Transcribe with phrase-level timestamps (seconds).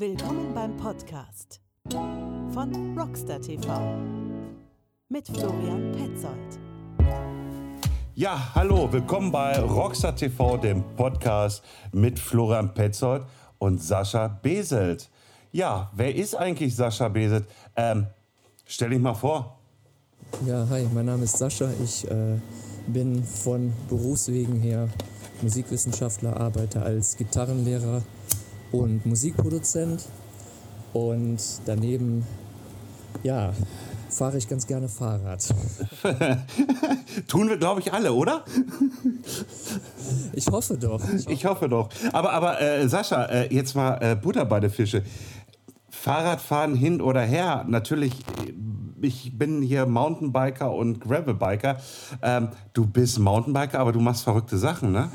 [0.00, 1.60] Willkommen beim Podcast
[1.90, 3.98] von Rockstar TV
[5.08, 6.60] mit Florian Petzold.
[8.14, 13.24] Ja, hallo, willkommen bei Rockstar TV, dem Podcast mit Florian Petzold
[13.58, 15.10] und Sascha Beselt.
[15.50, 17.46] Ja, wer ist eigentlich Sascha Beselt?
[17.74, 18.06] Ähm,
[18.66, 19.58] stell dich mal vor.
[20.46, 21.70] Ja, hi, mein Name ist Sascha.
[21.82, 22.38] Ich äh,
[22.86, 24.88] bin von Berufswegen her
[25.42, 28.02] Musikwissenschaftler, arbeite als Gitarrenlehrer
[28.72, 30.06] und Musikproduzent.
[30.92, 32.26] Und daneben,
[33.22, 33.52] ja,
[34.08, 35.46] fahre ich ganz gerne Fahrrad.
[37.28, 38.44] Tun wir, glaube ich, alle, oder?
[40.32, 41.00] Ich hoffe doch.
[41.04, 41.88] Ich hoffe, ich hoffe doch.
[42.12, 45.02] Aber, aber äh, Sascha, äh, jetzt mal äh, Butter bei den Fische.
[45.90, 48.12] Fahrradfahren hin oder her, natürlich,
[49.00, 51.78] ich bin hier Mountainbiker und Gravelbiker.
[52.22, 55.10] Ähm, du bist Mountainbiker, aber du machst verrückte Sachen, ne?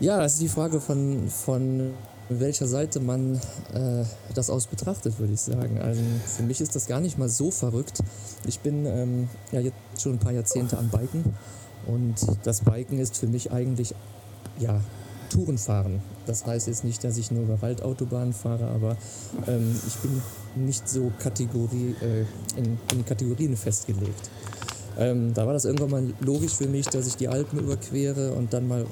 [0.00, 1.92] Ja, das ist die Frage von, von
[2.28, 3.36] welcher Seite man
[3.72, 5.78] äh, das aus betrachtet, würde ich sagen.
[5.80, 6.02] Also
[6.36, 8.00] für mich ist das gar nicht mal so verrückt.
[8.46, 11.24] Ich bin ähm, ja jetzt schon ein paar Jahrzehnte am Biken
[11.86, 13.94] und das Biken ist für mich eigentlich
[14.58, 14.80] ja
[15.30, 16.00] Tourenfahren.
[16.26, 18.96] Das heißt jetzt nicht, dass ich nur über Waldautobahnen fahre, aber
[19.46, 20.22] ähm, ich bin
[20.54, 24.30] nicht so Kategorie, äh, in, in, Kategorien festgelegt.
[24.98, 28.52] Ähm, da war das irgendwann mal logisch für mich, dass ich die Alpen überquere und
[28.52, 28.86] dann mal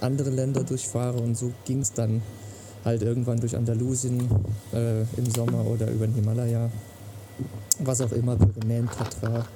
[0.00, 2.22] andere Länder durchfahre und so ging es dann
[2.84, 4.28] halt irgendwann durch Andalusien
[4.72, 6.70] äh, im Sommer oder über den Himalaya,
[7.80, 9.46] was auch immer, Pyrenäen, Tatra,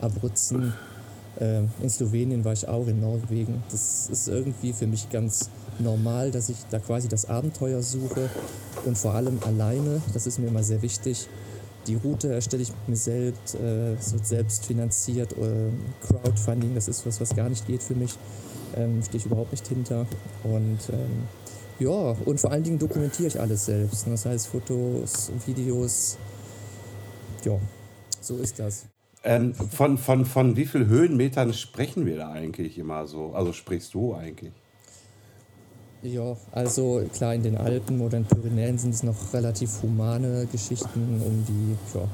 [0.00, 0.74] Abruzzen.
[1.40, 3.62] Äh, in Slowenien war ich auch, in Norwegen.
[3.70, 8.28] Das ist irgendwie für mich ganz normal, dass ich da quasi das Abenteuer suche
[8.84, 11.28] und vor allem alleine, das ist mir immer sehr wichtig.
[11.86, 15.32] Die Route erstelle ich mir selbst, äh, so selbst finanziert.
[15.32, 15.70] Äh,
[16.06, 18.14] Crowdfunding, das ist was, was gar nicht geht für mich.
[18.74, 20.06] Ähm, Stehe ich überhaupt nicht hinter.
[20.44, 21.28] Und ähm,
[21.78, 24.06] ja, und vor allen Dingen dokumentiere ich alles selbst.
[24.06, 26.16] Das heißt Fotos, Videos.
[27.44, 27.58] Ja,
[28.20, 28.86] so ist das.
[29.24, 33.32] Ähm, von, von, von wie vielen Höhenmetern sprechen wir da eigentlich immer so?
[33.32, 34.52] Also sprichst du eigentlich?
[36.02, 41.22] Ja, also klar, in den Alpen oder in Pyrenäen sind es noch relativ humane Geschichten
[41.24, 42.06] um die ja,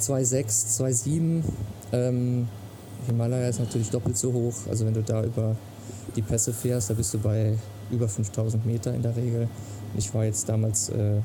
[0.00, 1.42] 2,6, 2,7.
[1.92, 2.48] Ähm,
[3.06, 4.54] Himalaya ist natürlich doppelt so hoch.
[4.68, 5.54] Also wenn du da über
[6.16, 7.56] die Pässe fährst, da bist du bei
[7.90, 9.48] über 5000 Meter in der Regel.
[9.96, 11.20] Ich war jetzt damals äh,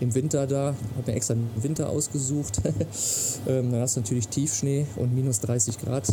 [0.00, 2.60] im Winter da, habe mir extra den Winter ausgesucht.
[3.46, 6.08] ähm, dann hast du natürlich Tiefschnee und minus 30 Grad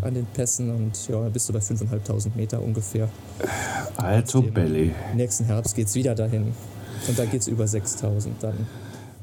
[0.00, 3.08] an den Pässen und ja, dann bist du bei 5.500 Meter ungefähr.
[3.96, 4.92] Also Belly.
[5.14, 6.52] Nächsten Herbst geht es wieder dahin
[7.08, 8.66] und da geht es über 6000 dann.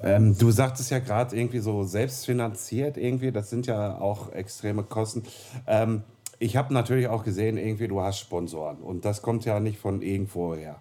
[0.02, 5.24] Ähm, du sagtest ja gerade irgendwie so selbstfinanziert irgendwie, das sind ja auch extreme Kosten.
[5.68, 6.04] Ähm,
[6.40, 10.02] ich habe natürlich auch gesehen, irgendwie, du hast Sponsoren und das kommt ja nicht von
[10.02, 10.80] irgendwoher.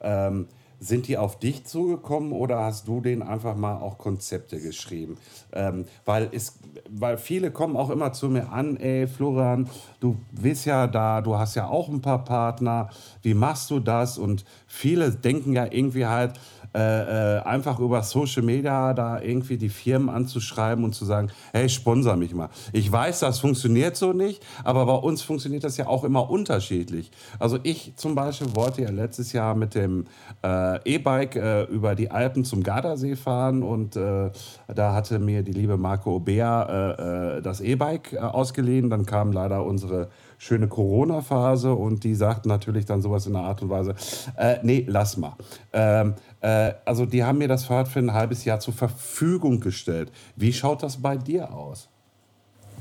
[0.00, 0.46] Ähm,
[0.82, 5.18] sind die auf dich zugekommen oder hast du denen einfach mal auch Konzepte geschrieben?
[5.52, 9.68] Ähm, weil, es, weil viele kommen auch immer zu mir an, ey Florian,
[10.00, 12.88] du bist ja da, du hast ja auch ein paar Partner,
[13.20, 14.16] wie machst du das?
[14.16, 16.40] Und viele denken ja irgendwie halt,
[16.72, 21.68] äh, äh, einfach über Social Media da irgendwie die Firmen anzuschreiben und zu sagen, hey,
[21.68, 22.48] sponsor mich mal.
[22.72, 27.10] Ich weiß, das funktioniert so nicht, aber bei uns funktioniert das ja auch immer unterschiedlich.
[27.40, 30.04] Also ich zum Beispiel wollte ja letztes Jahr mit dem
[30.44, 34.30] äh, E-Bike äh, über die Alpen zum Gardasee fahren und äh,
[34.68, 38.90] da hatte mir die liebe Marco Obea das E-Bike ausgeliehen.
[38.90, 40.08] Dann kam leider unsere
[40.40, 43.94] schöne Corona-Phase und die sagten natürlich dann sowas in der Art und Weise,
[44.36, 45.34] äh, nee, lass mal.
[45.72, 50.10] Ähm, äh, also die haben mir das Fahrrad für ein halbes Jahr zur Verfügung gestellt.
[50.36, 51.88] Wie schaut das bei dir aus?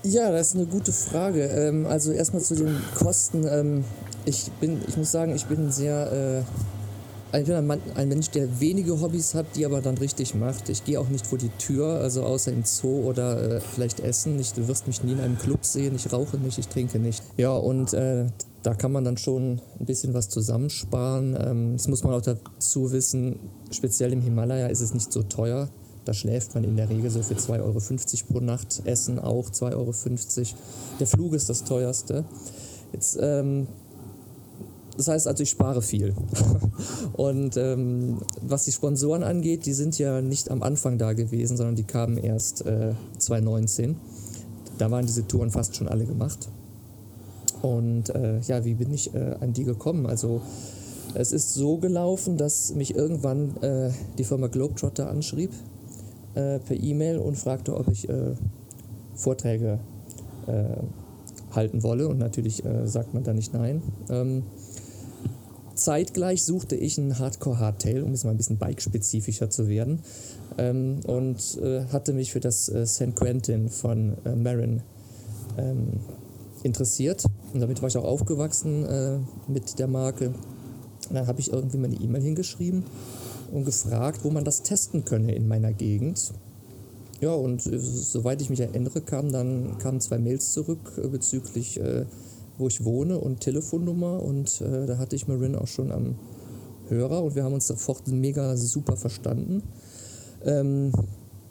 [0.03, 1.43] Ja, das ist eine gute Frage.
[1.43, 3.45] Ähm, also erstmal zu den Kosten.
[3.47, 3.83] Ähm,
[4.25, 6.43] ich bin, ich muss sagen, ich bin sehr äh,
[7.31, 10.67] ich bin ein, Mensch, der wenige Hobbys hat, die aber dann richtig macht.
[10.69, 14.39] Ich gehe auch nicht vor die Tür, also außer im Zoo oder äh, vielleicht essen.
[14.39, 15.93] Ich, du wirst mich nie in einem Club sehen.
[15.95, 17.23] Ich rauche nicht, ich trinke nicht.
[17.37, 18.25] Ja, und äh,
[18.63, 21.37] da kann man dann schon ein bisschen was zusammensparen.
[21.39, 23.39] Ähm, das muss man auch dazu wissen,
[23.71, 25.69] speziell im Himalaya ist es nicht so teuer.
[26.05, 27.79] Da schläft man in der Regel so für 2,50 Euro
[28.33, 28.81] pro Nacht.
[28.85, 29.93] Essen auch 2,50 Euro.
[30.99, 32.25] Der Flug ist das teuerste.
[32.91, 33.67] Jetzt ähm,
[34.99, 36.13] das heißt also, ich spare viel.
[37.13, 41.77] Und ähm, was die Sponsoren angeht, die sind ja nicht am Anfang da gewesen, sondern
[41.77, 43.95] die kamen erst äh, 2019.
[44.77, 46.49] Da waren diese Touren fast schon alle gemacht.
[47.61, 50.05] Und äh, ja, wie bin ich äh, an die gekommen?
[50.05, 50.41] Also
[51.13, 55.51] es ist so gelaufen, dass mich irgendwann äh, die Firma Globetrotter anschrieb
[56.35, 58.33] äh, per E-Mail und fragte, ob ich äh,
[59.15, 59.79] Vorträge
[61.51, 62.07] halten wolle.
[62.07, 63.83] Und natürlich sagt man da nicht nein.
[64.09, 64.43] Ähm,
[65.79, 69.99] zeitgleich suchte ich ein Hardcore-Hardtail, um jetzt mal ein bisschen bike-spezifischer zu werden.
[70.57, 74.81] Ähm, und äh, hatte mich für das äh, San Quentin von äh, Marin
[75.57, 75.99] ähm,
[76.63, 77.23] interessiert.
[77.53, 80.33] Und damit war ich auch aufgewachsen äh, mit der Marke.
[81.09, 82.83] Und dann habe ich irgendwie mal eine E-Mail hingeschrieben
[83.51, 86.33] und gefragt, wo man das testen könne in meiner Gegend.
[87.21, 91.79] Ja, und äh, soweit ich mich erinnere, kamen dann kamen zwei Mails zurück äh, bezüglich,
[91.79, 92.05] äh,
[92.57, 94.21] wo ich wohne und Telefonnummer.
[94.21, 96.15] Und äh, da hatte ich Marin auch schon am
[96.87, 99.63] Hörer und wir haben uns sofort mega super verstanden.
[100.43, 100.91] Ähm,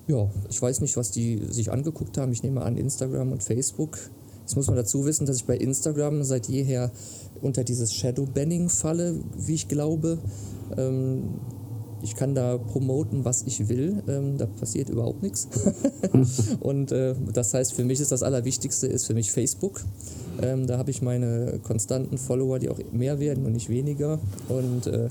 [0.07, 2.33] ja, ich weiß nicht, was die sich angeguckt haben.
[2.33, 3.99] Ich nehme an Instagram und Facebook.
[4.49, 6.91] Jetzt muss man dazu wissen, dass ich bei Instagram seit jeher
[7.43, 10.17] unter dieses Shadow-Banning falle, wie ich glaube.
[10.75, 11.25] Ähm,
[12.01, 14.03] ich kann da promoten, was ich will.
[14.09, 15.49] Ähm, da passiert überhaupt nichts.
[16.61, 19.83] und äh, das heißt, für mich ist das Allerwichtigste ist für mich Facebook.
[20.41, 24.19] Ähm, da habe ich meine konstanten Follower, die auch mehr werden und nicht weniger.
[24.49, 25.11] Und äh,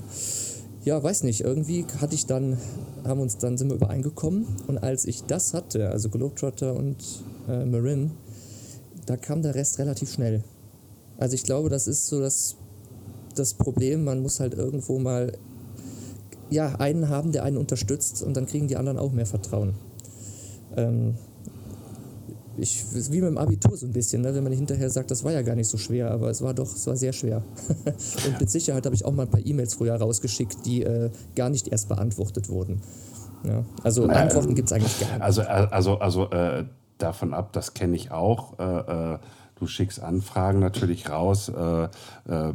[0.82, 2.56] ja, weiß nicht, irgendwie hatte ich dann,
[3.04, 4.46] haben uns dann sind wir übereingekommen.
[4.66, 6.96] Und als ich das hatte, also Globetrotter und
[7.48, 8.10] äh, Marin,
[9.08, 10.44] da kam der Rest relativ schnell.
[11.18, 12.56] Also ich glaube, das ist so das,
[13.34, 15.32] das Problem, man muss halt irgendwo mal
[16.50, 19.74] ja, einen haben, der einen unterstützt und dann kriegen die anderen auch mehr Vertrauen.
[20.76, 21.14] Ähm,
[22.56, 24.34] ich, wie mit dem Abitur so ein bisschen, ne?
[24.34, 26.74] wenn man hinterher sagt, das war ja gar nicht so schwer, aber es war doch,
[26.74, 27.42] es war sehr schwer.
[28.26, 31.50] und mit Sicherheit habe ich auch mal ein paar E-Mails früher rausgeschickt, die äh, gar
[31.50, 32.80] nicht erst beantwortet wurden.
[33.44, 33.64] Ja?
[33.84, 35.22] Also ähm, Antworten gibt es eigentlich gar nicht.
[35.22, 36.64] Also, also, also äh,
[36.98, 38.58] davon ab, das kenne ich auch.
[38.58, 39.18] Äh, äh
[39.58, 41.48] Du schickst Anfragen natürlich raus.
[41.48, 41.88] Äh, äh,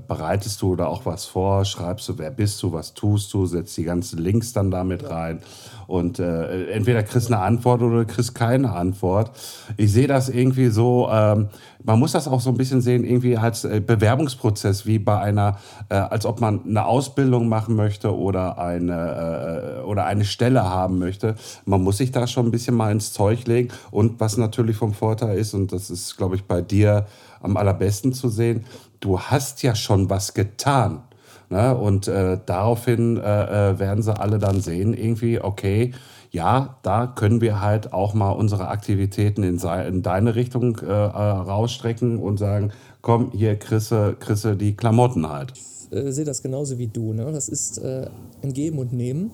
[0.08, 1.66] bereitest du da auch was vor?
[1.66, 3.46] Schreibst du, wer bist du, was tust du?
[3.46, 5.42] Setzt die ganzen Links dann damit rein.
[5.88, 9.32] Und äh, entweder kriegst du eine Antwort oder kriegst keine Antwort.
[9.76, 11.50] Ich sehe das irgendwie so, ähm,
[11.84, 15.58] man muss das auch so ein bisschen sehen, irgendwie als äh, Bewerbungsprozess, wie bei einer,
[15.90, 21.00] äh, als ob man eine Ausbildung machen möchte oder eine, äh, oder eine Stelle haben
[21.00, 21.36] möchte.
[21.66, 23.70] Man muss sich da schon ein bisschen mal ins Zeug legen.
[23.92, 27.06] Und was natürlich vom Vorteil ist, und das ist, glaube ich, bei dir
[27.42, 28.66] am allerbesten zu sehen,
[29.00, 31.02] du hast ja schon was getan.
[31.50, 31.76] Ne?
[31.76, 35.94] Und äh, daraufhin äh, äh, werden sie alle dann sehen, irgendwie, okay,
[36.34, 40.90] ja, da können wir halt auch mal unsere Aktivitäten in, in deine Richtung äh, äh,
[40.90, 42.72] rausstrecken und sagen,
[43.02, 45.54] komm, hier Chrisse, Chrisse die Klamotten halt.
[45.56, 47.14] Ich äh, sehe das genauso wie du.
[47.14, 47.32] Ne?
[47.32, 48.08] Das ist äh,
[48.42, 49.30] ein Geben und Nehmen.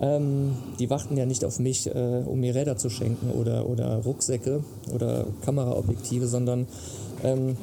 [0.00, 3.98] Ähm, die warten ja nicht auf mich, äh, um mir Räder zu schenken oder, oder
[3.98, 6.66] Rucksäcke oder Kameraobjektive, sondern
[7.22, 7.56] ähm,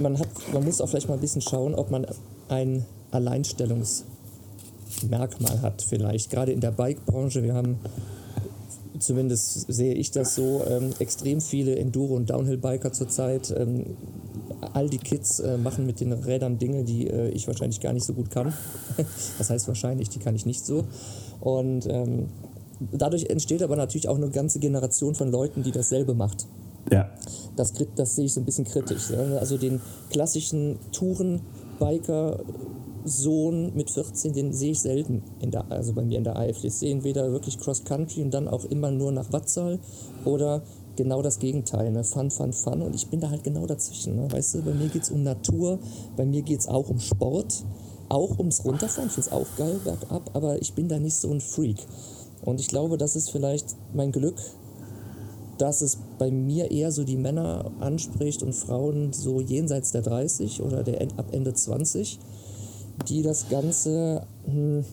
[0.00, 2.06] man, hat, man muss auch vielleicht mal ein bisschen schauen, ob man
[2.48, 2.86] ein
[5.02, 6.30] Alleinstellungsmerkmal hat vielleicht.
[6.30, 7.78] Gerade in der Bike-Branche, wir haben,
[8.98, 13.54] zumindest sehe ich das so, ähm, extrem viele Enduro- und Downhill-Biker zurzeit.
[13.56, 13.96] Ähm,
[14.72, 18.04] all die Kids äh, machen mit den Rädern Dinge, die äh, ich wahrscheinlich gar nicht
[18.04, 18.54] so gut kann.
[19.38, 20.84] das heißt wahrscheinlich, die kann ich nicht so.
[21.40, 22.28] Und ähm,
[22.92, 26.46] dadurch entsteht aber natürlich auch eine ganze Generation von Leuten, die dasselbe macht.
[26.90, 27.10] Ja.
[27.56, 29.10] Das, das sehe ich so ein bisschen kritisch.
[29.12, 29.80] Also den
[30.10, 32.40] klassischen Tourenbiker
[33.04, 36.66] Sohn mit 14, den sehe ich selten in der, also bei mir in der Eifel.
[36.66, 39.78] Ich sehe entweder wirklich Cross Country und dann auch immer nur nach Watzal
[40.24, 40.62] oder
[40.96, 42.04] genau das Gegenteil, ne?
[42.04, 42.82] Fun, Fun, Fun.
[42.82, 44.16] Und ich bin da halt genau dazwischen.
[44.16, 44.30] Ne?
[44.30, 45.78] Weißt du, bei mir geht es um Natur,
[46.16, 47.64] bei mir geht es auch um Sport,
[48.08, 49.08] auch ums Runterfahren.
[49.08, 51.78] Ich finde es auch geil, bergab, aber ich bin da nicht so ein Freak.
[52.44, 54.36] Und ich glaube, das ist vielleicht mein Glück,
[55.58, 60.62] dass es bei mir eher so die Männer anspricht und Frauen so jenseits der 30
[60.62, 62.18] oder der ab Ende 20
[63.08, 64.84] die das Ganze, hm,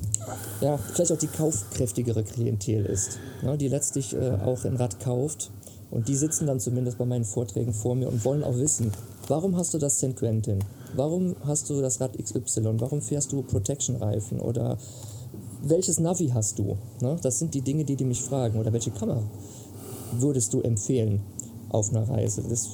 [0.62, 5.52] ja, vielleicht auch die kaufkräftigere Klientel ist, ja, die letztlich äh, auch ein Rad kauft.
[5.92, 8.92] Und die sitzen dann zumindest bei meinen Vorträgen vor mir und wollen auch wissen,
[9.28, 10.16] warum hast du das St.
[10.16, 10.60] Quentin?
[10.96, 12.80] Warum hast du das Rad XY?
[12.80, 14.40] Warum fährst du Protection-Reifen?
[14.40, 14.78] Oder
[15.62, 16.78] welches Navi hast du?
[17.02, 17.18] Ne?
[17.22, 18.58] Das sind die Dinge, die die mich fragen.
[18.58, 19.22] Oder welche Kamera
[20.14, 21.22] würdest du empfehlen
[21.70, 22.44] auf einer Reise?
[22.48, 22.70] Das,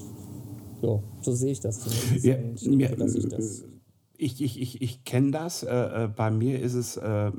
[0.83, 2.23] jo, so sehe ich das zumindest.
[2.23, 2.37] Ja,
[2.69, 3.63] mir, das
[4.17, 5.63] ich, ich, ich, ich kenne das.
[5.63, 7.31] Äh, äh, bei mir ist es äh,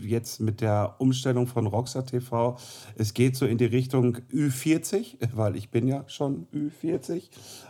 [0.00, 2.56] jetzt mit der Umstellung von Rockstar TV,
[2.96, 7.24] es geht so in die Richtung Ü40, weil ich bin ja schon Ü40.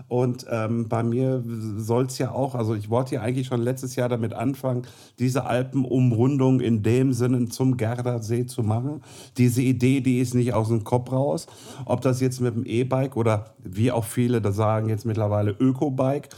[0.09, 1.43] Und ähm, bei mir
[1.77, 4.83] soll es ja auch, also ich wollte ja eigentlich schon letztes Jahr damit anfangen,
[5.19, 9.03] diese Alpenumrundung in dem Sinne zum Gardasee zu machen.
[9.39, 11.47] Diese Idee, die ist nicht aus dem Kopf raus.
[11.87, 16.29] Ob das jetzt mit dem E-Bike oder wie auch viele da sagen, jetzt mittlerweile Öko-Bike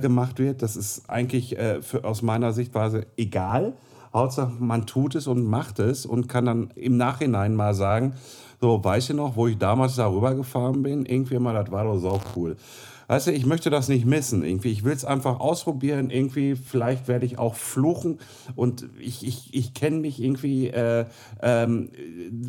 [0.00, 3.74] gemacht wird, das ist eigentlich äh, für, aus meiner Sichtweise egal.
[4.12, 8.14] Hauptsache, man tut es und macht es und kann dann im Nachhinein mal sagen,
[8.60, 11.06] so, weißt du noch, wo ich damals darüber gefahren bin?
[11.06, 12.56] Irgendwie mal, das war doch so cool.
[13.06, 14.44] Weißt du, ich möchte das nicht missen.
[14.44, 16.10] Irgendwie, ich will es einfach ausprobieren.
[16.10, 18.18] Irgendwie, vielleicht werde ich auch fluchen.
[18.54, 20.68] Und ich, ich, ich kenne mich irgendwie.
[20.68, 21.06] Äh,
[21.40, 21.88] ähm,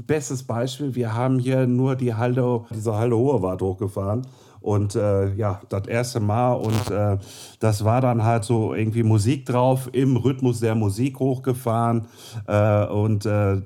[0.05, 4.27] bestes Beispiel: Wir haben hier nur die Halde, diese Halde Hohe Wart hochgefahren.
[4.61, 7.17] Und äh, ja, das erste Mal und äh,
[7.59, 12.07] das war dann halt so irgendwie Musik drauf, im Rhythmus der Musik hochgefahren.
[12.47, 13.61] Äh, und äh,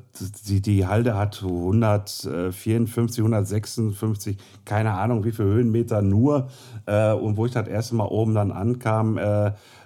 [0.47, 6.49] die, die Halde hat 154, 156, keine Ahnung wie viele Höhenmeter nur.
[6.85, 9.17] Äh, und wo ich das erste Mal oben dann ankam,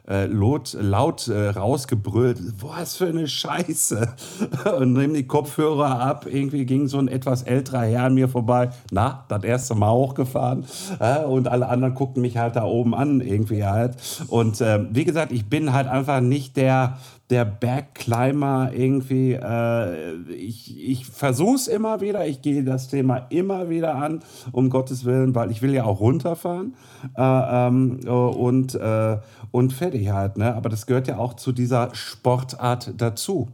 [0.10, 4.16] äh, äh, laut, laut äh, rausgebrüllt, was für eine Scheiße.
[4.80, 6.26] Und nehme die Kopfhörer ab.
[6.30, 8.70] Irgendwie ging so ein etwas älterer Herr an mir vorbei.
[8.92, 10.66] Na, das erste Mal hochgefahren.
[11.00, 13.96] Äh, und alle anderen guckten mich halt da oben an, irgendwie halt.
[14.28, 16.98] Und ähm, wie gesagt, ich bin halt einfach nicht der
[17.30, 23.70] der Bergclimber irgendwie, äh, ich, ich versuche es immer wieder, ich gehe das Thema immer
[23.70, 24.22] wieder an,
[24.54, 26.76] um Gottes Willen, weil ich will ja auch runterfahren
[27.18, 27.22] äh,
[27.68, 29.18] ähm, und, äh,
[29.52, 30.38] und fertig halt.
[30.38, 30.54] Ne?
[30.54, 33.48] Aber das gehört ja auch zu dieser Sportart dazu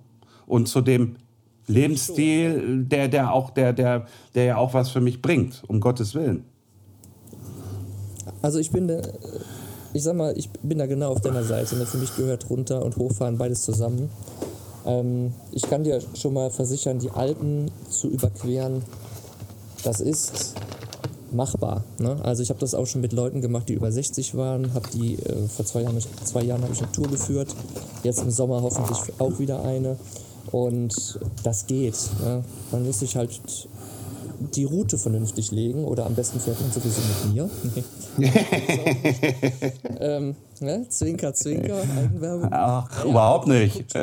[0.46, 1.16] und zu dem
[1.68, 6.14] Lebensstil, der, der, auch, der, der, der ja auch was für mich bringt, um Gottes
[6.14, 6.44] Willen.
[8.42, 9.02] Also ich bin äh,
[9.94, 11.76] ich sag mal, ich bin da genau auf deiner Seite.
[11.76, 11.86] Ne?
[11.86, 14.10] Für mich gehört runter und hochfahren beides zusammen.
[14.86, 18.84] Ähm, ich kann dir schon mal versichern, die Alpen zu überqueren,
[19.84, 20.56] das ist
[21.34, 21.84] machbar.
[22.00, 22.18] Ne?
[22.24, 24.74] Also ich habe das auch schon mit Leuten gemacht, die über 60 waren.
[24.74, 27.56] Hab die äh, vor zwei Jahren, zwei Jahren habe ich eine Tour geführt.
[28.04, 29.98] Jetzt im Sommer hoffentlich auch wieder eine.
[30.52, 31.96] Und das geht.
[32.22, 32.44] Ne?
[32.72, 33.40] Man muss sich halt
[34.56, 37.50] die Route vernünftig legen oder am besten fährt man sowieso mit mir.
[40.00, 40.86] ähm, ne?
[40.90, 42.50] Zwinker, Zwinker, Eigenwerbung.
[42.52, 43.86] Ach, ja, überhaupt nicht.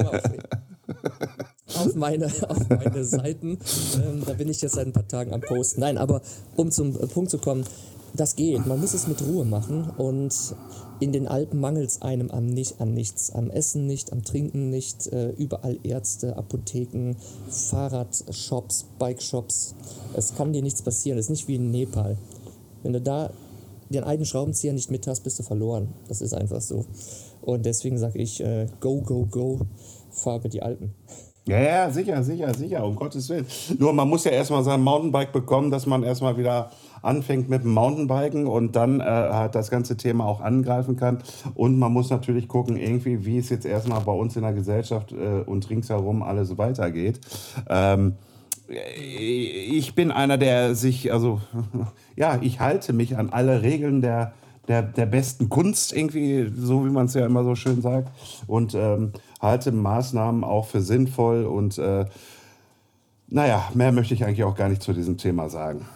[1.78, 3.58] Auf meine, auf meine Seiten.
[3.94, 5.80] Ähm, da bin ich jetzt seit ein paar Tagen am Posten.
[5.80, 6.22] Nein, aber
[6.56, 7.64] um zum Punkt zu kommen,
[8.14, 8.66] das geht.
[8.66, 10.34] Man muss es mit Ruhe machen und
[11.00, 13.30] in den Alpen mangelt es einem an, nicht, an nichts.
[13.30, 15.06] Am Essen nicht, am Trinken nicht.
[15.08, 17.16] Äh, überall Ärzte, Apotheken,
[17.48, 19.74] Fahrradshops, Bikeshops.
[20.14, 21.18] Es kann dir nichts passieren.
[21.18, 22.18] Es ist nicht wie in Nepal.
[22.82, 23.30] Wenn du da
[23.88, 25.88] den einen Schraubenzieher nicht mit hast, bist du verloren.
[26.08, 26.84] Das ist einfach so.
[27.42, 29.60] Und deswegen sage ich, äh, go, go, go,
[30.10, 30.94] fahr über die Alpen.
[31.50, 33.44] Ja, ja, sicher, sicher, sicher, um Gottes Willen.
[33.76, 36.70] Nur man muss ja erstmal sein Mountainbike bekommen, dass man erstmal wieder
[37.02, 41.18] anfängt mit dem Mountainbiken und dann äh, halt das ganze Thema auch angreifen kann.
[41.54, 45.10] Und man muss natürlich gucken, irgendwie, wie es jetzt erstmal bei uns in der Gesellschaft
[45.10, 47.18] äh, und ringsherum alles weitergeht.
[47.68, 48.14] Ähm,
[48.68, 51.40] ich bin einer, der sich, also
[52.16, 54.34] ja, ich halte mich an alle Regeln der,
[54.70, 58.08] der, der besten Kunst, irgendwie, so wie man es ja immer so schön sagt.
[58.46, 61.44] Und ähm, halte Maßnahmen auch für sinnvoll.
[61.44, 62.06] Und äh,
[63.26, 65.86] naja, mehr möchte ich eigentlich auch gar nicht zu diesem Thema sagen.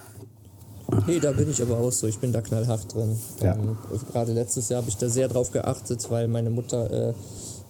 [1.06, 2.08] Nee, da bin ich aber auch so.
[2.08, 3.16] Ich bin da knallhart drin.
[3.40, 3.54] Ja.
[3.54, 3.78] Ähm,
[4.12, 7.14] Gerade letztes Jahr habe ich da sehr drauf geachtet, weil meine Mutter, äh,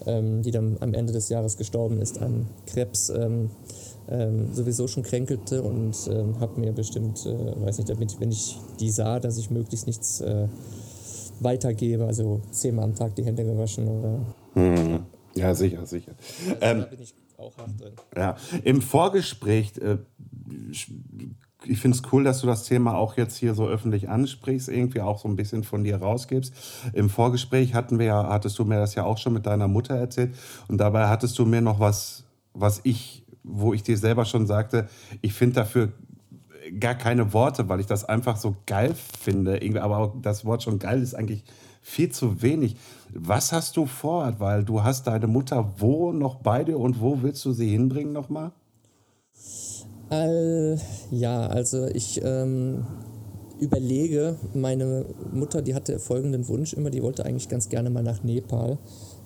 [0.06, 3.50] ähm, die dann am Ende des Jahres gestorben ist an Krebs, ähm,
[4.08, 8.58] ähm sowieso schon kränkelte und ähm, habe mir bestimmt, äh, weiß nicht, damit, wenn ich
[8.80, 10.48] die sah, dass ich möglichst nichts äh,
[11.40, 14.20] weitergebe, also zehnmal am Tag die Hände gewaschen oder.
[14.54, 15.00] Hm.
[15.34, 16.12] Ja, sicher, sicher.
[16.60, 17.92] Also, da ähm, bin ich auch hart drin.
[18.16, 19.98] Ja, im Vorgespräch äh,
[21.66, 25.00] ich finde es cool, dass du das Thema auch jetzt hier so öffentlich ansprichst, irgendwie
[25.00, 26.52] auch so ein bisschen von dir rausgibst.
[26.92, 29.94] Im Vorgespräch hatten wir ja, hattest du mir das ja auch schon mit deiner Mutter
[29.94, 30.34] erzählt
[30.68, 34.88] und dabei hattest du mir noch was, was ich, wo ich dir selber schon sagte,
[35.20, 35.92] ich finde dafür
[36.80, 39.60] gar keine Worte, weil ich das einfach so geil finde.
[39.82, 41.44] Aber auch das Wort schon geil ist eigentlich
[41.82, 42.76] viel zu wenig.
[43.12, 44.34] Was hast du vor?
[44.38, 48.12] Weil du hast deine Mutter wo noch bei dir und wo willst du sie hinbringen
[48.12, 48.52] nochmal?
[50.10, 50.76] Äh,
[51.10, 52.86] ja, also ich ähm,
[53.58, 58.22] überlege, meine Mutter, die hatte folgenden Wunsch immer, die wollte eigentlich ganz gerne mal nach
[58.22, 58.78] Nepal,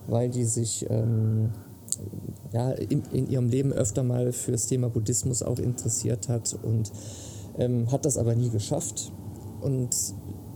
[0.07, 1.51] weil die sich ähm,
[2.53, 6.93] ja, in, in, ihrem Leben öfter mal für das Thema Buddhismus auch interessiert hat und
[7.59, 9.13] ähm, hat das aber nie geschafft.
[9.61, 9.91] Und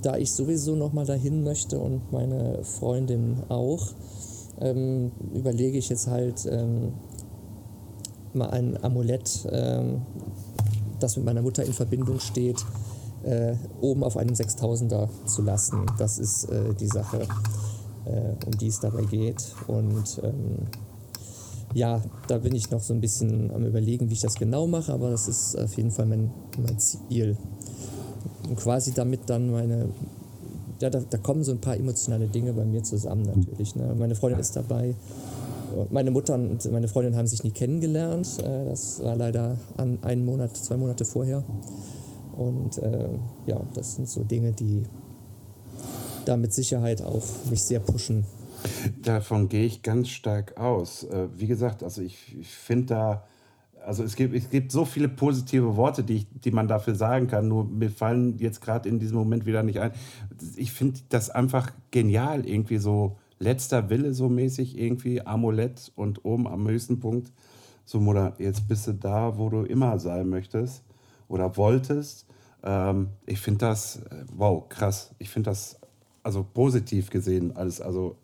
[0.03, 3.89] da ich sowieso noch mal dahin möchte und meine Freundin auch,
[4.61, 6.93] ähm, überlege ich jetzt halt, ähm,
[8.35, 10.03] mal ein Amulett, ähm,
[11.01, 12.65] das mit meiner Mutter in Verbindung steht,
[13.25, 15.87] äh, oben auf einem 6000er zu lassen.
[15.99, 17.27] Das ist äh, die Sache,
[18.05, 19.55] äh, um die es dabei geht.
[19.67, 20.67] Und ähm,
[21.75, 24.93] ja, da bin ich noch so ein bisschen am Überlegen, wie ich das genau mache,
[24.93, 27.37] aber das ist auf jeden Fall mein, mein Ziel.
[28.49, 29.89] Und quasi damit dann meine,
[30.81, 33.77] ja, da, da kommen so ein paar emotionale Dinge bei mir zusammen natürlich.
[33.77, 33.95] Ne?
[33.99, 34.95] Meine Freundin ist dabei
[35.91, 38.39] meine Mutter und meine Freundin haben sich nie kennengelernt.
[38.43, 41.43] Äh, das war leider an einen Monat, zwei Monate vorher.
[42.37, 43.09] Und äh,
[43.47, 44.85] ja, das sind so Dinge, die
[46.25, 48.25] da mit Sicherheit auch mich sehr pushen.
[49.03, 51.05] Davon gehe ich ganz stark aus.
[51.05, 53.25] Äh, wie gesagt, also ich, ich finde da,
[53.85, 57.27] also es gibt, es gibt so viele positive Worte, die, ich, die man dafür sagen
[57.27, 59.93] kann, nur mir fallen jetzt gerade in diesem Moment wieder nicht ein.
[60.57, 66.47] Ich finde das einfach genial, irgendwie so letzter Wille so mäßig, irgendwie Amulett und oben
[66.47, 67.33] am höchsten Punkt
[67.85, 70.83] so, Mutter, jetzt bist du da, wo du immer sein möchtest
[71.29, 72.27] oder wolltest.
[72.63, 75.15] Ähm, ich finde das, äh, wow, krass.
[75.19, 75.79] Ich finde das,
[76.23, 78.17] also positiv gesehen, alles, also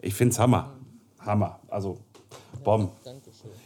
[0.00, 0.72] ich finde es Hammer.
[1.20, 1.60] Hammer.
[1.68, 1.98] Also,
[2.64, 2.92] Bomb.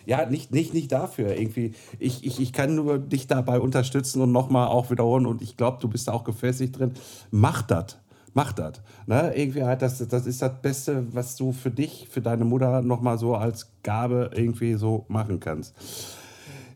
[0.06, 1.36] Ja, nicht, nicht, nicht dafür.
[1.36, 5.26] Irgendwie, ich, ich, ich kann nur dich dabei unterstützen und nochmal auch wiederholen.
[5.26, 6.92] Und ich glaube, du bist da auch gefestigt drin.
[7.30, 7.98] Mach das.
[8.34, 8.80] Mach das.
[9.06, 9.32] Ne?
[9.34, 13.18] Irgendwie halt, das, das ist das Beste, was du für dich, für deine Mutter nochmal
[13.18, 15.74] so als Gabe irgendwie so machen kannst.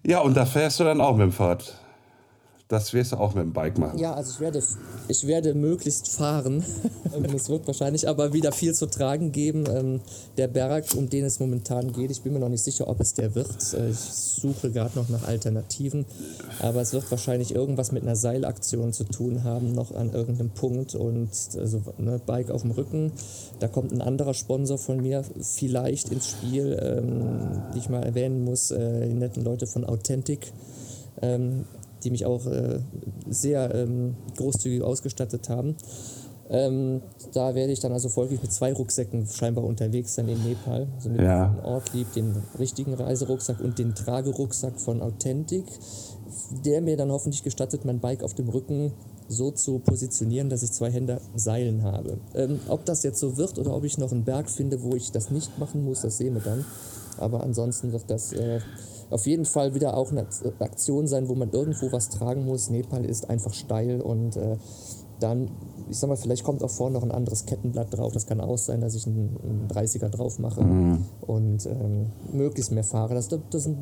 [0.04, 1.80] Ja, und da fährst du dann auch mit dem Fahrrad.
[2.68, 3.96] Das wirst du auch mit dem Bike machen.
[4.00, 4.60] Ja, also ich werde,
[5.06, 6.64] ich werde möglichst fahren.
[7.36, 9.66] es wird wahrscheinlich aber wieder viel zu tragen geben.
[9.70, 10.00] Ähm,
[10.36, 13.14] der Berg, um den es momentan geht, ich bin mir noch nicht sicher, ob es
[13.14, 13.72] der wird.
[13.72, 16.06] Äh, ich suche gerade noch nach Alternativen.
[16.60, 20.96] Aber es wird wahrscheinlich irgendwas mit einer Seilaktion zu tun haben, noch an irgendeinem Punkt.
[20.96, 23.12] Und also ne, Bike auf dem Rücken.
[23.60, 28.42] Da kommt ein anderer Sponsor von mir vielleicht ins Spiel, ähm, die ich mal erwähnen
[28.42, 28.72] muss.
[28.72, 30.52] Äh, die netten Leute von Authentic.
[31.22, 31.64] Ähm,
[32.06, 32.78] die mich auch äh,
[33.28, 35.76] sehr ähm, großzügig ausgestattet haben.
[36.48, 40.86] Ähm, da werde ich dann also folglich mit zwei Rucksäcken scheinbar unterwegs sein in Nepal.
[40.94, 41.58] Also mit ja.
[41.64, 45.64] Ortlieb, den richtigen Reiserucksack und den Tragerucksack von Authentic,
[46.64, 48.92] der mir dann hoffentlich gestattet, mein Bike auf dem Rücken
[49.26, 52.18] so zu positionieren, dass ich zwei Hände Seilen habe.
[52.36, 55.10] Ähm, ob das jetzt so wird oder ob ich noch einen Berg finde, wo ich
[55.10, 56.64] das nicht machen muss, das sehen wir dann.
[57.18, 58.60] Aber ansonsten wird das äh,
[59.10, 60.26] auf jeden Fall wieder auch eine
[60.58, 62.70] Aktion sein, wo man irgendwo was tragen muss.
[62.70, 64.56] Nepal ist einfach steil und äh,
[65.20, 65.50] dann,
[65.88, 68.12] ich sag mal, vielleicht kommt auch vorne noch ein anderes Kettenblatt drauf.
[68.12, 71.04] Das kann auch sein, dass ich einen, einen 30er drauf mache mhm.
[71.22, 73.14] und ähm, möglichst mehr fahre.
[73.14, 73.78] Das, das sind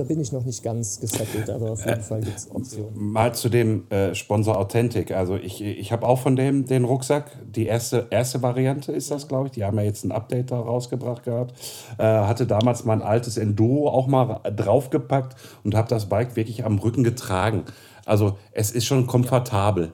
[0.00, 3.12] da bin ich noch nicht ganz gesettelt, aber auf jeden äh, Fall gibt es Optionen.
[3.12, 5.10] Mal zu dem äh, Sponsor Authentic.
[5.12, 7.30] Also ich, ich habe auch von dem den Rucksack.
[7.54, 9.52] Die erste, erste Variante ist das, glaube ich.
[9.52, 11.54] Die haben ja jetzt ein Update da rausgebracht gehabt.
[11.98, 16.78] Äh, hatte damals mein altes Enduro auch mal draufgepackt und habe das Bike wirklich am
[16.78, 17.64] Rücken getragen.
[18.06, 19.92] Also es ist schon komfortabel.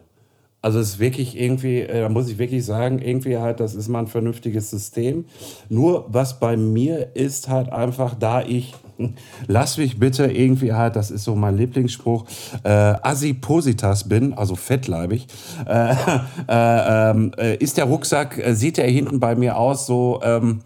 [0.62, 3.88] Also es ist wirklich irgendwie, äh, da muss ich wirklich sagen, irgendwie halt, das ist
[3.88, 5.24] mal ein vernünftiges System.
[5.68, 8.74] Nur was bei mir ist halt einfach, da ich
[9.46, 12.24] lass mich bitte irgendwie halt, das ist so mein Lieblingsspruch,
[12.62, 15.26] äh, Asipositas bin, also fettleibig,
[15.66, 15.94] äh,
[16.48, 20.60] äh, ähm, äh, ist der Rucksack, äh, sieht er hinten bei mir aus so, ähm,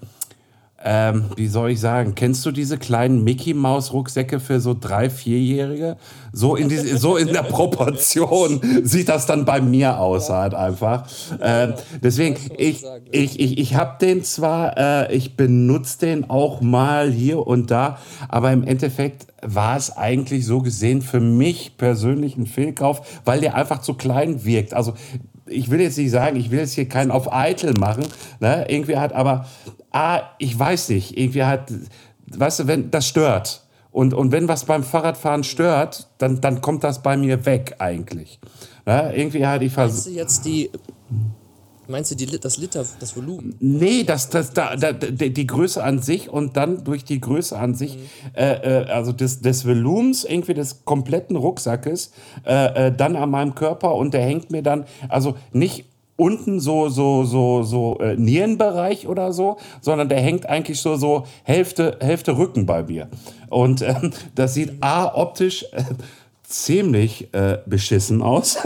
[0.82, 5.10] ähm, wie soll ich sagen, kennst du diese kleinen Mickey Maus Rucksäcke für so drei,
[5.10, 5.96] vierjährige?
[6.32, 11.06] So in, diese, so in der Proportion sieht das dann bei mir aus halt einfach.
[11.40, 17.10] Ähm, deswegen, ich, ich, ich, ich habe den zwar, äh, ich benutze den auch mal
[17.10, 22.46] hier und da, aber im Endeffekt war es eigentlich so gesehen für mich persönlich ein
[22.46, 24.72] Fehlkauf, weil der einfach zu klein wirkt.
[24.72, 24.94] Also
[25.50, 28.04] ich will jetzt nicht sagen, ich will jetzt hier keinen auf eitel machen,
[28.40, 28.66] ne?
[28.68, 29.46] irgendwie hat aber,
[29.90, 31.72] ah, ich weiß nicht, irgendwie hat,
[32.36, 33.64] weißt du, wenn das stört.
[33.92, 38.38] Und, und wenn was beim Fahrradfahren stört, dann, dann kommt das bei mir weg eigentlich.
[38.86, 39.12] Ne?
[39.16, 39.72] Irgendwie hat ich
[40.06, 40.70] du jetzt die
[41.90, 43.56] Meinst du die, das Liter, das Volumen?
[43.58, 47.74] Nee, das, das, da, da, die Größe an sich und dann durch die Größe an
[47.74, 48.02] sich, mhm.
[48.34, 52.12] äh, äh, also des, des Volumens, irgendwie des kompletten Rucksackes,
[52.46, 55.86] äh, äh, dann an meinem Körper und der hängt mir dann, also nicht
[56.20, 61.24] unten so so so so äh, Nierenbereich oder so, sondern der hängt eigentlich so so
[61.44, 63.08] Hälfte Hälfte Rücken bei mir
[63.48, 65.82] und ähm, das sieht a optisch äh,
[66.50, 68.58] ziemlich äh, beschissen aus.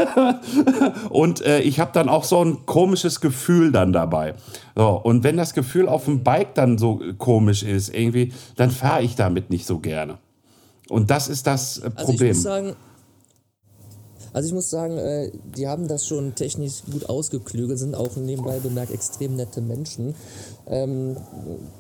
[1.11, 4.35] und äh, ich habe dann auch so ein komisches Gefühl dann dabei.
[4.75, 9.03] So, und wenn das Gefühl auf dem Bike dann so komisch ist, irgendwie, dann fahre
[9.03, 10.18] ich damit nicht so gerne.
[10.88, 12.07] Und das ist das äh, Problem.
[12.07, 12.77] Also ich muss sagen,
[14.33, 18.59] also ich muss sagen, äh, die haben das schon technisch gut ausgeklügelt, sind auch nebenbei
[18.59, 20.14] bemerkt extrem nette Menschen.
[20.66, 21.16] Ähm,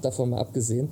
[0.02, 0.90] davon mal abgesehen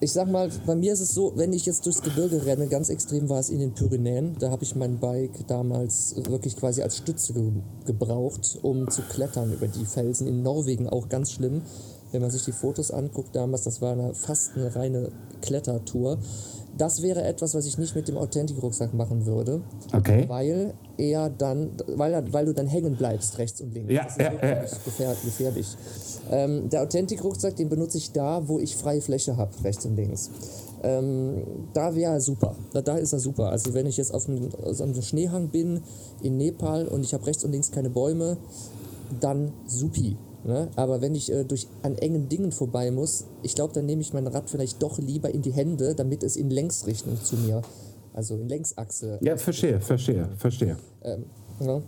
[0.00, 2.88] ich sag mal, bei mir ist es so, wenn ich jetzt durchs Gebirge renne, ganz
[2.88, 4.34] extrem war es in den Pyrenäen.
[4.38, 7.52] Da habe ich mein Bike damals wirklich quasi als Stütze ge
[7.84, 10.26] gebraucht, um zu klettern über die Felsen.
[10.26, 11.62] In Norwegen auch ganz schlimm.
[12.12, 15.12] wenn man sich die Fotos anguckt damals, das war eine, fast eine reine
[15.42, 16.18] Klettertour.
[16.76, 19.60] Das wäre etwas, was ich nicht mit dem Authentic-Rucksack machen würde.
[19.92, 20.24] Okay.
[20.28, 23.92] Weil er dann, weil, weil du dann hängen bleibst, rechts und links.
[23.92, 24.78] Ja, das ist ja, wirklich ja.
[24.84, 25.22] gefährlich.
[25.24, 25.76] gefährlich.
[26.30, 30.30] Ähm, der Authentic-Rucksack, den benutze ich da, wo ich freie Fläche habe, rechts und links.
[30.82, 31.42] Ähm,
[31.74, 32.56] da wäre er super.
[32.72, 33.50] Da, da ist er super.
[33.50, 35.82] Also wenn ich jetzt auf einem, auf einem Schneehang bin
[36.22, 38.38] in Nepal und ich habe rechts und links keine Bäume,
[39.20, 40.16] dann supi.
[40.44, 40.68] Ne?
[40.76, 44.12] Aber wenn ich äh, durch an engen Dingen vorbei muss, ich glaube, dann nehme ich
[44.12, 47.62] mein Rad vielleicht doch lieber in die Hände, damit es in Längsrichtung zu mir,
[48.14, 49.18] also in Längsachse.
[49.22, 50.76] Ja, verstehe, verstehe, verstehe.
[51.02, 51.24] Ähm,
[51.60, 51.82] ja.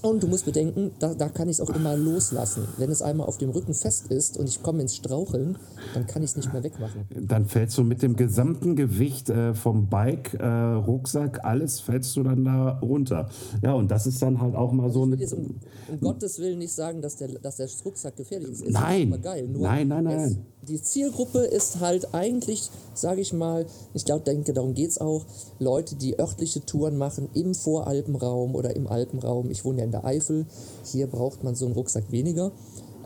[0.00, 2.66] Und du musst bedenken, da, da kann ich es auch immer loslassen.
[2.78, 5.58] Wenn es einmal auf dem Rücken fest ist und ich komme ins Straucheln,
[5.94, 7.04] dann kann ich es nicht mehr wegmachen.
[7.28, 12.22] Dann fällst du mit dem gesamten Gewicht äh, vom Bike, äh, Rucksack, alles fällst du
[12.24, 13.28] dann da runter.
[13.62, 15.12] Ja, und das ist dann halt auch mal so Ich eine.
[15.12, 18.62] will jetzt um, um Gottes Willen nicht sagen, dass der, dass der Rucksack gefährlich ist.
[18.62, 19.20] ist Nein.
[19.22, 19.46] geil.
[19.46, 20.18] Nur Nein, nein, nein.
[20.18, 24.98] Es, die Zielgruppe ist halt eigentlich, sage ich mal, ich glaube, denke, darum geht es
[24.98, 25.26] auch,
[25.58, 29.50] Leute, die örtliche Touren machen im Voralpenraum oder im Alpenraum.
[29.50, 30.46] Ich wohne ja in der Eifel.
[30.84, 32.52] Hier braucht man so einen Rucksack weniger.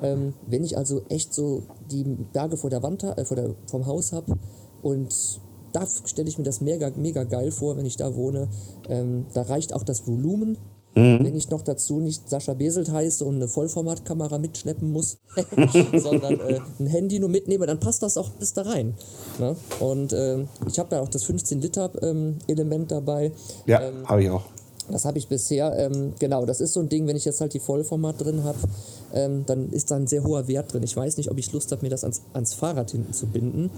[0.02, 3.86] Ähm, wenn ich also echt so die Berge vor der Wand, äh, vor der, vom
[3.86, 4.36] Haus habe
[4.82, 5.40] und
[5.72, 8.48] da stelle ich mir das mega, mega geil vor, wenn ich da wohne.
[8.88, 10.56] Ähm, da reicht auch das Volumen.
[10.98, 15.18] Wenn ich noch dazu nicht Sascha Beselt heiße und eine Vollformatkamera mitschleppen muss,
[15.92, 18.94] sondern äh, ein Handy nur mitnehme, dann passt das auch bis da rein.
[19.38, 19.54] Ne?
[19.80, 23.32] Und ähm, ich habe ja auch das 15-Liter-Element dabei.
[23.66, 24.44] Ja, Ähm, habe ich auch.
[24.90, 27.54] Das habe ich bisher, ähm, genau, das ist so ein Ding, wenn ich jetzt halt
[27.54, 28.58] die Vollformat drin habe,
[29.12, 30.82] ähm, dann ist da ein sehr hoher Wert drin.
[30.82, 33.70] Ich weiß nicht, ob ich Lust habe, mir das ans, ans Fahrrad hinten zu binden.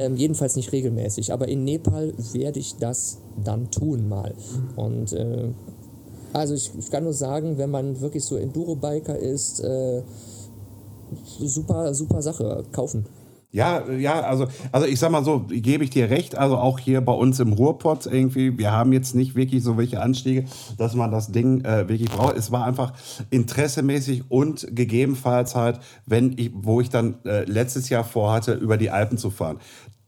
[0.00, 1.32] Ähm, jedenfalls nicht regelmäßig.
[1.32, 4.34] Aber in Nepal werde ich das dann tun mal.
[4.76, 5.48] Und äh,
[6.32, 10.02] also ich, ich kann nur sagen, wenn man wirklich so Enduro-Biker ist, äh,
[11.40, 13.06] super, super Sache, kaufen.
[13.54, 17.00] Ja, ja, also, also ich sag mal so, gebe ich dir recht, also auch hier
[17.02, 21.12] bei uns im Ruhrpott irgendwie, wir haben jetzt nicht wirklich so welche Anstiege, dass man
[21.12, 22.36] das Ding äh, wirklich braucht.
[22.36, 22.94] Es war einfach
[23.30, 28.90] interessemäßig und gegebenenfalls halt, wenn ich, wo ich dann äh, letztes Jahr vorhatte, über die
[28.90, 29.58] Alpen zu fahren.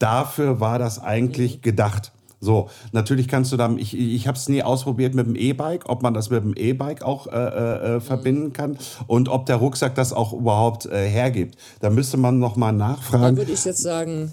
[0.01, 2.11] Dafür war das eigentlich gedacht.
[2.40, 6.03] So, natürlich kannst du dann, ich, ich habe es nie ausprobiert mit dem E-Bike, ob
[6.03, 9.94] man das mit dem E-Bike auch äh, äh, äh, verbinden kann und ob der Rucksack
[9.94, 11.57] das auch überhaupt äh, hergibt.
[11.81, 13.37] Da müsste man noch mal Da nachfragen.
[13.37, 14.33] würde ich jetzt sagen,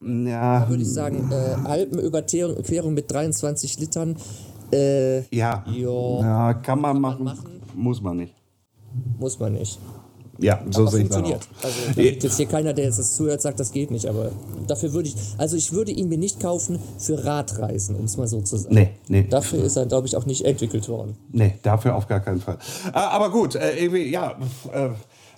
[0.00, 4.16] Ja, würde ich sagen, äh, Alpenüberquerung mit 23 Litern,
[4.72, 5.64] äh, ja.
[5.66, 7.60] jo, ja, kann man machen, machen.
[7.74, 8.34] muss man nicht.
[9.18, 9.78] muss man nicht.
[10.40, 11.22] Ja, so aber sehe ich das auch.
[11.26, 11.48] funktioniert.
[11.62, 14.30] Also jetzt hier keiner, der jetzt das zuhört, sagt, das geht nicht, aber
[14.66, 18.26] dafür würde ich, also ich würde ihn mir nicht kaufen für Radreisen, um es mal
[18.26, 18.74] so zu sagen.
[18.74, 19.26] Nee, nee.
[19.28, 21.16] Dafür ist er, glaube ich, auch nicht entwickelt worden.
[21.30, 22.58] Nee, dafür auf gar keinen Fall.
[22.92, 24.36] Ah, Aber gut, äh, irgendwie, ja,
[24.72, 24.90] äh,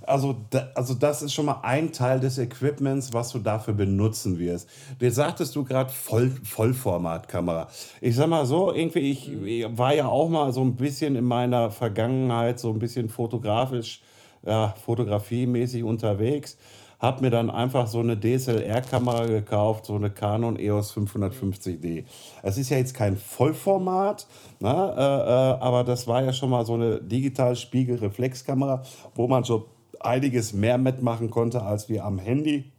[0.05, 0.35] also,
[0.75, 4.69] also das ist schon mal ein Teil des Equipments, was du dafür benutzen wirst.
[5.01, 7.69] Jetzt sagtest du gerade Voll, Vollformatkamera.
[8.01, 11.25] Ich sag mal so, irgendwie, ich, ich war ja auch mal so ein bisschen in
[11.25, 14.03] meiner Vergangenheit so ein bisschen fotografisch,
[14.45, 16.57] ja, fotografiemäßig unterwegs.
[16.99, 22.05] Hab mir dann einfach so eine DSLR-Kamera gekauft, so eine Canon EOS 550D.
[22.45, 24.29] Es ist ja jetzt kein Vollformat,
[24.61, 28.83] ne, äh, äh, aber das war ja schon mal so eine Digital-Spiegel-Reflexkamera,
[29.17, 29.65] wo man schon
[29.99, 32.71] einiges mehr mitmachen konnte als wir am Handy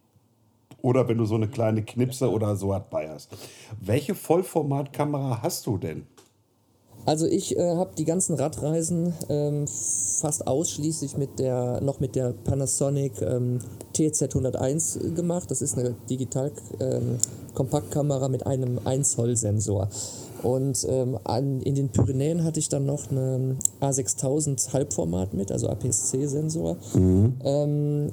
[0.82, 3.30] oder wenn du so eine kleine Knipse oder so was bei hast.
[3.80, 6.06] Welche Vollformatkamera hast du denn?
[7.06, 12.34] Also ich äh, habe die ganzen Radreisen ähm, fast ausschließlich mit der, noch mit der
[12.46, 13.60] Panasonic ähm,
[13.96, 15.52] TZ101 gemacht.
[15.52, 17.18] Das ist eine digital ähm,
[18.30, 19.90] mit einem 1 Zoll Sensor.
[20.44, 25.70] Und ähm, an, in den Pyrenäen hatte ich dann noch eine A6000 Halbformat mit, also
[25.70, 26.78] APS-C-Sensor.
[27.44, 28.12] Ähm,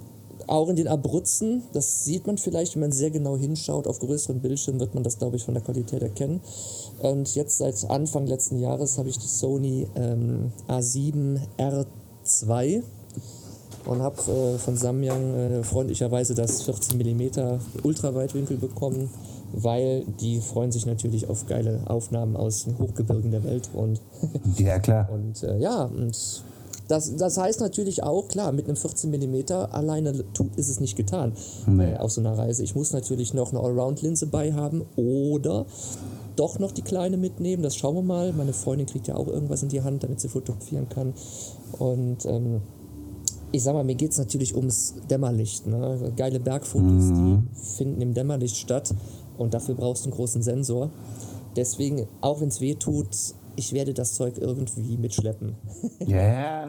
[0.51, 4.41] auch in den Abruzzen, das sieht man vielleicht, wenn man sehr genau hinschaut, auf größeren
[4.41, 6.41] Bildschirmen wird man das, glaube ich, von der Qualität erkennen.
[6.99, 12.83] Und jetzt seit Anfang letzten Jahres habe ich die Sony ähm, A7R2
[13.87, 17.31] und habe äh, von Samyang äh, freundlicherweise das 14 mm
[17.83, 19.09] Ultraweitwinkel bekommen,
[19.53, 24.01] weil die freuen sich natürlich auf geile Aufnahmen aus den Hochgebirgen der Welt und
[24.57, 25.09] Ja, klar.
[25.13, 26.45] und äh, ja, und
[26.91, 30.97] das, das heißt natürlich auch, klar, mit einem 14 mm alleine tut, ist es nicht
[30.97, 31.33] getan
[31.67, 31.93] Nee.
[31.93, 32.65] äh, auf so einer Reise.
[32.65, 35.67] Ich muss natürlich noch eine Allround-Linse bei haben oder
[36.37, 37.63] doch noch die kleine mitnehmen.
[37.63, 38.33] Das schauen wir mal.
[38.33, 41.15] Meine Freundin kriegt ja auch irgendwas in die Hand, damit sie fotografieren kann.
[41.79, 42.63] Und ähm,
[43.53, 45.67] ich sag mal, mir geht es natürlich ums Dämmerlicht.
[45.67, 46.13] Ne?
[46.17, 47.39] Geile Bergfotos, die
[47.77, 48.95] finden im Dämmerlicht statt.
[49.39, 50.91] Und dafür brauchst du einen großen Sensor.
[51.57, 53.09] Deswegen, auch wenn es weh tut,
[53.57, 55.57] ich werde das Zeug irgendwie mitschleppen.
[56.07, 56.67] Ja, ja,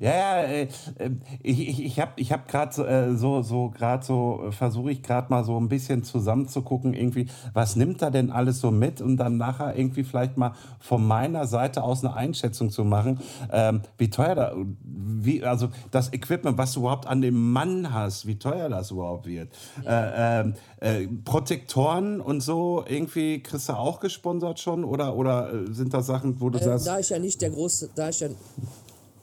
[0.00, 1.10] ja, äh, äh,
[1.42, 5.28] ich, ich, ich habe ich hab gerade äh, so, so gerade so, versuche ich gerade
[5.30, 9.36] mal so ein bisschen zusammenzugucken, irgendwie, was nimmt er denn alles so mit und dann
[9.36, 13.20] nachher irgendwie vielleicht mal von meiner Seite aus eine Einschätzung zu machen,
[13.50, 18.26] ähm, wie teuer da, wie, also das Equipment, was du überhaupt an dem Mann hast,
[18.26, 19.48] wie teuer das überhaupt wird.
[19.84, 25.72] Äh, ähm, äh, Protektoren und so, irgendwie kriegst du auch gesponsert schon oder, oder äh,
[25.72, 28.18] sind das Sachen, wo du Äh, sagst, da ich ja nicht der große, da ich
[28.20, 28.28] ja,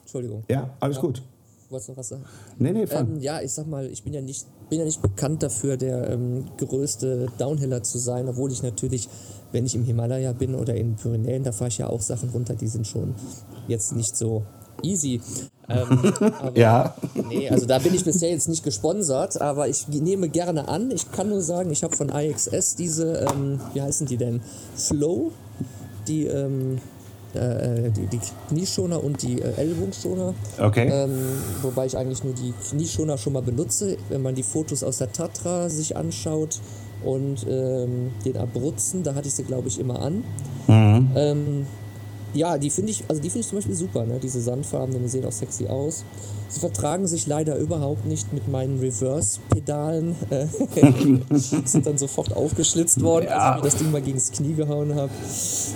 [0.01, 1.21] Entschuldigung, ja, alles gut.
[1.69, 2.23] wolltest du noch was sagen?
[2.57, 3.15] Nee, nee, fang.
[3.15, 6.09] Ähm, ja, ich sag mal, ich bin ja nicht, bin ja nicht bekannt dafür, der
[6.11, 9.09] ähm, größte Downhiller zu sein, obwohl ich natürlich,
[9.51, 12.55] wenn ich im Himalaya bin oder in Pyrenäen, da fahre ich ja auch Sachen runter,
[12.55, 13.13] die sind schon
[13.67, 14.43] jetzt nicht so
[14.81, 15.21] easy.
[15.69, 16.13] Ähm,
[16.55, 16.95] Ja.
[17.13, 20.91] Nee, also da bin ich bisher jetzt nicht gesponsert, aber ich nehme gerne an.
[20.91, 24.41] Ich kann nur sagen, ich habe von IXS diese, ähm, wie heißen die denn?
[24.75, 25.31] Flow,
[26.07, 26.79] die, ähm,
[27.33, 30.33] äh, die, die Knieschoner und die äh, Ellbogenschoner.
[30.59, 30.89] Okay.
[30.91, 31.11] Ähm,
[31.61, 33.97] wobei ich eigentlich nur die Knieschoner schon mal benutze.
[34.09, 36.59] Wenn man die Fotos aus der Tatra sich anschaut
[37.03, 40.23] und ähm, den Abruzzen, da hatte ich sie, glaube ich, immer an.
[41.15, 41.65] Ähm,
[42.33, 44.19] ja, die finde ich, also die finde ich zum Beispiel super, ne?
[44.21, 46.03] Diese Sandfarben, die sehen auch sexy aus.
[46.49, 50.15] Sie vertragen sich leider überhaupt nicht mit meinen Reverse-Pedalen.
[50.29, 50.47] Äh,
[51.37, 54.95] sind dann sofort aufgeschlitzt worden, als ich mir das Ding mal gegen das Knie gehauen
[54.95, 55.11] habe.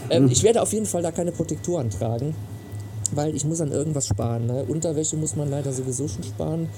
[0.10, 2.36] Ähm, ich werde auf jeden Fall da keine Protektoren tragen,
[3.14, 4.48] weil ich muss an irgendwas sparen.
[4.48, 4.66] Ne?
[4.68, 6.70] Unterwäsche muss man leider sowieso schon sparen.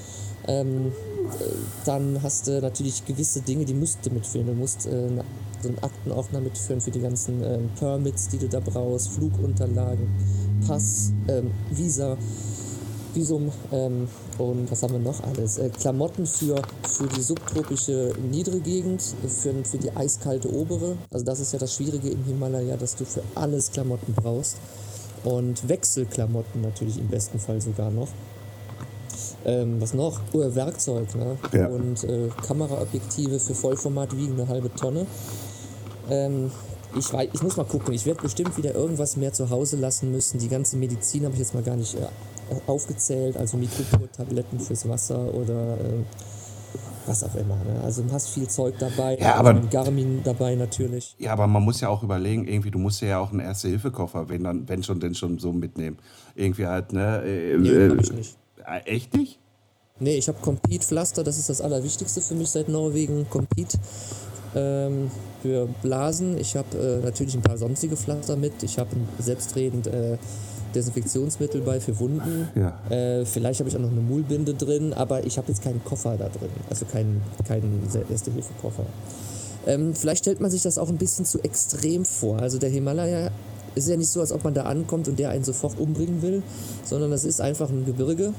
[0.47, 0.91] Ähm,
[1.39, 1.43] äh,
[1.85, 4.47] dann hast du natürlich gewisse Dinge, die musst du mitführen.
[4.47, 5.09] Du musst äh,
[5.65, 10.07] so einen Aktenordner mitführen für die ganzen ähm, Permits, die du da brauchst, Flugunterlagen,
[10.67, 12.17] Pass, ähm, Visa,
[13.13, 15.57] Visum ähm, und was haben wir noch alles?
[15.57, 20.97] Äh, Klamotten für, für die subtropische niedere Gegend, für, für die eiskalte obere.
[21.11, 24.57] Also das ist ja das Schwierige im Himalaya, dass du für alles Klamotten brauchst.
[25.23, 28.09] Und Wechselklamotten natürlich im besten Fall sogar noch.
[29.45, 30.19] Ähm, was noch?
[30.33, 31.37] Oh, Werkzeug, ne?
[31.53, 31.67] Ja.
[31.67, 35.05] Und äh, Kameraobjektive für Vollformat wiegen eine halbe Tonne.
[36.09, 36.51] Ähm,
[36.97, 37.93] ich, weiß, ich muss mal gucken.
[37.93, 40.39] Ich werde bestimmt wieder irgendwas mehr zu Hause lassen müssen.
[40.39, 42.05] Die ganze Medizin habe ich jetzt mal gar nicht äh,
[42.67, 43.37] aufgezählt.
[43.37, 46.03] Also Mikropur-Tabletten fürs Wasser oder äh,
[47.07, 47.55] was auch immer.
[47.57, 47.81] Ne?
[47.83, 49.17] Also du hast viel Zeug dabei.
[49.19, 51.15] Ja, aber- Garmin dabei natürlich.
[51.19, 54.43] Ja, aber man muss ja auch überlegen, irgendwie, du musst ja auch einen Erste-Hilfe-Koffer, wenn
[54.43, 55.97] dann, wenn schon, denn schon so mitnehmen.
[56.35, 57.21] Irgendwie halt, ne?
[57.23, 58.37] Äh, Nee, äh, hab ich nicht.
[58.65, 59.39] äh, Echt nicht?
[59.99, 63.29] Nee, ich habe Compete Pflaster, das ist das Allerwichtigste für mich seit Norwegen.
[63.29, 63.77] Compete
[64.55, 65.09] ähm,
[65.45, 66.39] für Blasen.
[66.39, 68.63] Ich habe äh, natürlich ein paar sonstige Pflaster mit.
[68.63, 70.17] Ich habe selbstredend äh,
[70.73, 72.49] Desinfektionsmittel bei für Wunden.
[72.55, 72.73] Ja.
[72.89, 76.17] Äh, vielleicht habe ich auch noch eine Mullbinde drin, aber ich habe jetzt keinen Koffer
[76.17, 76.49] da drin.
[76.67, 78.85] Also keinen, keinen Erste-Hilfe-Koffer.
[79.67, 82.39] Ähm, vielleicht stellt man sich das auch ein bisschen zu extrem vor.
[82.39, 83.29] Also der Himalaya
[83.75, 86.41] ist ja nicht so, als ob man da ankommt und der einen sofort umbringen will,
[86.83, 88.33] sondern das ist einfach ein Gebirge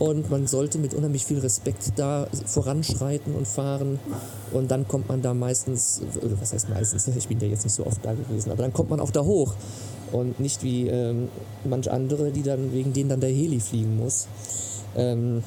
[0.00, 4.00] und man sollte mit unheimlich viel Respekt da voranschreiten und fahren
[4.52, 7.74] und dann kommt man da meistens, oder was heißt meistens, ich bin ja jetzt nicht
[7.74, 9.54] so oft da gewesen, aber dann kommt man auch da hoch
[10.10, 11.28] und nicht wie ähm,
[11.64, 14.26] manch andere, die dann wegen denen dann der Heli fliegen muss.
[14.96, 15.42] Ähm,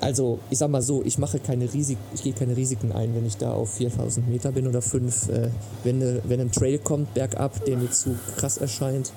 [0.00, 3.26] also, ich sag mal so, ich mache keine Risik ich gehe keine Risiken ein, wenn
[3.26, 5.28] ich da auf 4000 Meter bin oder 5.
[5.28, 5.50] Äh,
[5.84, 9.12] wenn, ne- wenn ein Trail kommt bergab, der mir zu krass erscheint,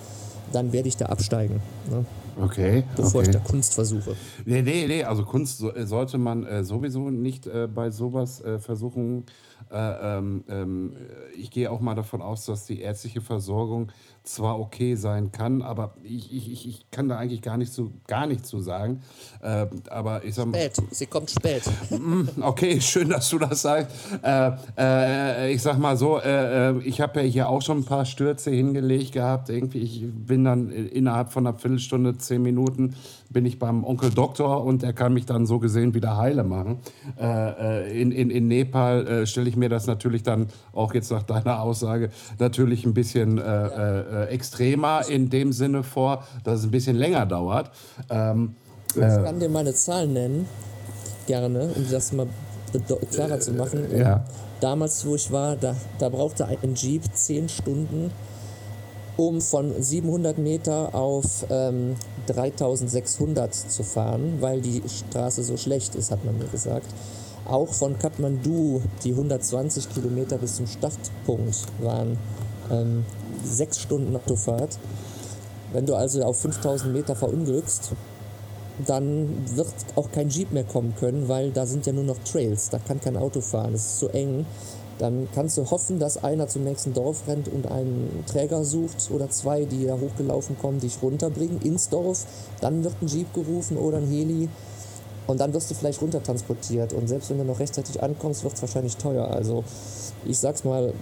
[0.51, 2.05] dann werde ich da absteigen, ne?
[2.37, 2.83] Okay.
[2.95, 3.29] bevor okay.
[3.29, 4.15] ich da Kunst versuche.
[4.45, 8.59] Nee, nee, nee, also Kunst äh, sollte man äh, sowieso nicht äh, bei sowas äh,
[8.59, 9.25] versuchen.
[9.71, 10.93] Äh, ähm, ähm,
[11.35, 13.91] ich gehe auch mal davon aus, dass die ärztliche Versorgung
[14.23, 18.25] zwar okay sein kann, aber ich, ich, ich- kann da eigentlich gar nicht so gar
[18.25, 19.01] nicht zu sagen.
[19.41, 21.63] Äh, aber ich sag mal, Spät, sie kommt spät.
[22.39, 23.91] Okay, schön, dass du das sagst.
[24.23, 27.83] Äh, äh, ich sag mal so, äh, äh, ich habe ja hier auch schon ein
[27.85, 29.49] paar Stürze hingelegt gehabt.
[29.49, 32.95] Irgendwie, ich bin dann innerhalb von einer Viertelstunde, zehn Minuten,
[33.29, 36.79] bin ich beim Onkel Doktor und der kann mich dann so gesehen wieder heile machen.
[37.19, 41.11] Äh, äh, in, in, in Nepal äh, stelle ich mir das natürlich dann auch jetzt
[41.11, 46.65] nach deiner Aussage natürlich ein bisschen äh, äh, extremer in dem Sinne vor, dass es
[46.65, 47.71] ein bisschen länger dauert.
[48.09, 48.55] Ähm,
[48.93, 50.47] Ich kann dir meine Zahlen nennen,
[51.27, 52.27] gerne, um das mal
[53.11, 53.85] klarer zu machen.
[53.95, 54.23] Ja.
[54.61, 58.11] Damals, wo ich war, da, da brauchte ein Jeep 10 Stunden,
[59.17, 61.95] um von 700 Meter auf ähm,
[62.27, 66.87] 3600 zu fahren, weil die Straße so schlecht ist, hat man mir gesagt.
[67.45, 72.17] Auch von Kathmandu, die 120 Kilometer bis zum Startpunkt waren
[72.71, 73.05] ähm,
[73.43, 74.79] sechs Stunden Autofahrt.
[75.71, 77.91] Wenn du also auf 5000 Meter verunglückst,
[78.87, 82.69] dann wird auch kein Jeep mehr kommen können, weil da sind ja nur noch Trails.
[82.69, 83.73] Da kann kein Auto fahren.
[83.73, 84.45] Das ist so eng.
[84.97, 89.29] dann kannst du hoffen, dass einer zum nächsten Dorf rennt und einen Träger sucht oder
[89.29, 92.25] zwei, die da hochgelaufen kommen, dich runterbringen ins Dorf.
[92.61, 94.49] Dann wird ein Jeep gerufen oder ein Heli
[95.27, 96.93] und dann wirst du vielleicht runtertransportiert.
[96.93, 99.27] Und selbst wenn du noch rechtzeitig ankommst, wird es wahrscheinlich teuer.
[99.27, 99.63] Also
[100.25, 100.93] ich sag's mal,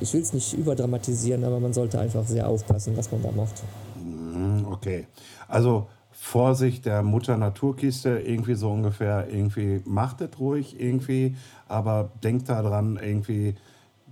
[0.00, 3.62] ich will es nicht überdramatisieren, aber man sollte einfach sehr aufpassen, was man da macht.
[4.02, 5.06] Mhm, okay.
[5.48, 11.36] Also Vorsicht der Mutter Naturkiste, irgendwie so ungefähr, irgendwie macht es ruhig, irgendwie,
[11.68, 13.54] aber denkt daran, irgendwie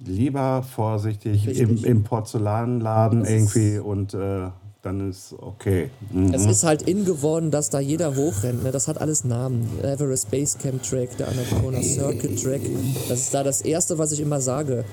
[0.04, 4.48] lieber vorsichtig im, im, Porzellanladen irgendwie und äh,
[4.82, 5.90] dann ist okay.
[6.10, 6.32] Mhm.
[6.32, 8.62] Es ist halt in geworden, dass da jeder hochrennt.
[8.62, 8.70] Ne?
[8.70, 9.68] Das hat alles Namen.
[9.82, 12.62] Everest Basecamp Track, der Annapurna Circuit Track.
[13.08, 14.84] Das ist da das Erste, was ich immer sage.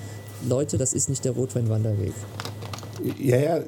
[0.47, 2.13] Leute, das ist nicht der Rotweinwanderweg.
[3.17, 3.59] Ja, ja,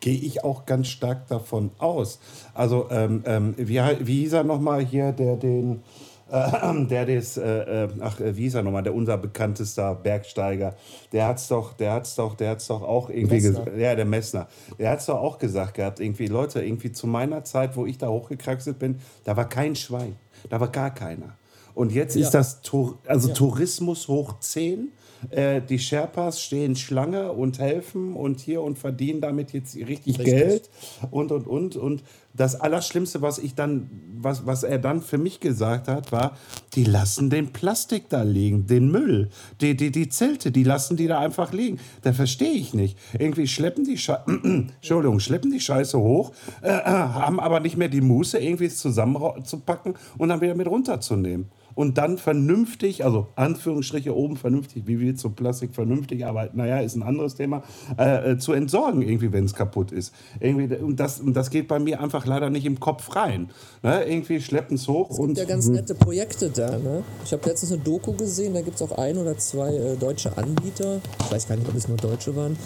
[0.00, 2.18] gehe ich auch ganz stark davon aus.
[2.54, 5.82] Also, ähm, ähm, wie, wie hieß er nochmal hier, der den,
[6.30, 10.74] äh, der das, äh, äh ach, äh, wie hieß er nochmal, der unser bekanntester Bergsteiger,
[11.12, 14.48] der hat's doch, der hat's doch, der hat's doch auch irgendwie gesagt, ja, der Messner,
[14.78, 18.08] der hat's doch auch gesagt gehabt, irgendwie, Leute, irgendwie zu meiner Zeit, wo ich da
[18.08, 20.16] hochgekraxelt bin, da war kein Schwein,
[20.50, 21.36] da war gar keiner.
[21.74, 22.22] Und jetzt ja.
[22.22, 22.60] ist das
[23.06, 23.34] also ja.
[23.34, 24.90] Tourismus hoch 10
[25.30, 30.24] äh, die Sherpas stehen Schlange und helfen und hier und verdienen damit jetzt richtig, richtig.
[30.24, 30.70] Geld
[31.10, 32.02] und und und und
[32.38, 36.36] das Allerschlimmste, was ich dann, was, was er dann für mich gesagt hat, war,
[36.74, 39.28] die lassen den Plastik da liegen, den Müll,
[39.60, 41.78] die, die, die Zelte, die lassen die da einfach liegen.
[42.02, 42.96] Da verstehe ich nicht.
[43.18, 44.22] Irgendwie schleppen die Scheiße,
[44.76, 48.78] Entschuldigung, schleppen die Scheiße hoch, äh, äh, haben aber nicht mehr die Muße, irgendwie es
[48.78, 55.14] zusammenzupacken und dann wieder mit runterzunehmen und dann vernünftig, also Anführungsstriche oben vernünftig, wie wir
[55.14, 57.62] zum Plastik vernünftig arbeiten, naja, ist ein anderes Thema,
[57.96, 60.12] äh, äh zu entsorgen, irgendwie, wenn es kaputt ist.
[60.40, 63.50] Irgendwie, und, das, und das geht bei mir einfach leider nicht im Kopf rein.
[63.84, 64.02] Ne?
[64.02, 65.08] Irgendwie schleppen es hoch.
[65.10, 66.78] Es gibt und, ja ganz nette Projekte da.
[66.78, 67.04] Ne?
[67.24, 70.36] Ich habe letztens eine Doku gesehen, da gibt es auch ein oder zwei äh, deutsche
[70.36, 72.56] Anbieter, ich weiß gar nicht, ob es nur Deutsche waren,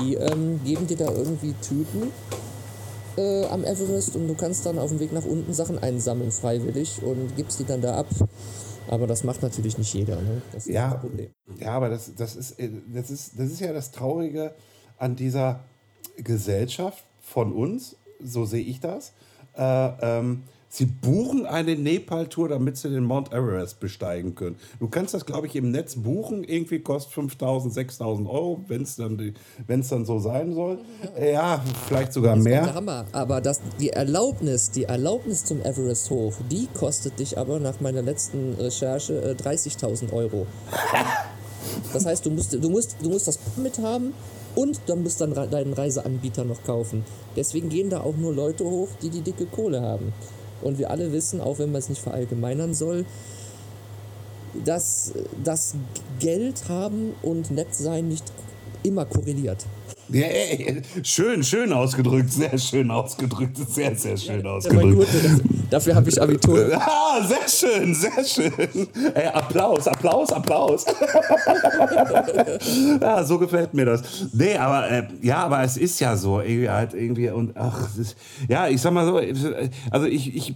[0.00, 2.10] die ähm, geben dir da irgendwie Tüten
[3.16, 7.02] äh, am Everest und du kannst dann auf dem Weg nach unten Sachen einsammeln freiwillig
[7.02, 8.06] und gibst die dann da ab.
[8.88, 10.16] Aber das macht natürlich nicht jeder.
[10.16, 10.42] Ne?
[10.52, 11.30] Das ist ja, das Problem.
[11.58, 14.54] Ja, aber das, das, ist, äh, das, ist, das ist ja das Traurige
[14.98, 15.60] an dieser
[16.16, 19.12] Gesellschaft von uns, so sehe ich das.
[19.56, 20.42] Äh, ähm,
[20.74, 24.56] Sie buchen eine Nepal-Tour, damit Sie den Mount Everest besteigen können.
[24.80, 26.42] Du kannst das, glaube ich, im Netz buchen.
[26.42, 29.36] Irgendwie kostet 5.000, 6.000 Euro, wenn es dann,
[29.68, 30.80] dann so sein soll.
[31.16, 32.66] Ja, vielleicht sogar mehr.
[32.66, 33.04] Das Hammer.
[33.12, 38.02] Aber das, die Erlaubnis, die Erlaubnis zum Everest hoch, die kostet dich aber nach meiner
[38.02, 40.46] letzten Recherche 30.000 äh, Euro.
[41.92, 44.12] Das heißt, du musst, du musst, du musst das Permit haben
[44.54, 47.04] und dann musst dann deinen Reiseanbieter noch kaufen.
[47.36, 50.12] Deswegen gehen da auch nur Leute hoch, die die dicke Kohle haben.
[50.64, 53.04] Und wir alle wissen, auch wenn man es nicht verallgemeinern soll,
[54.64, 55.74] dass das
[56.18, 58.24] Geld haben und nett sein nicht
[58.82, 59.66] immer korreliert.
[60.08, 60.26] Ja,
[61.02, 64.96] schön, schön ausgedrückt, sehr schön ausgedrückt, sehr, sehr schön ausgedrückt.
[64.96, 66.70] Gut, dafür habe ich Abitur.
[66.86, 68.88] Ah, sehr schön, sehr schön.
[69.14, 70.84] Ey, Applaus, Applaus, Applaus.
[73.00, 74.02] ja, so gefällt mir das.
[74.32, 78.16] Nee, aber äh, ja, aber es ist ja so, irgendwie halt irgendwie und ach, ist,
[78.48, 79.20] ja, ich sag mal so,
[79.90, 80.54] also ich, ich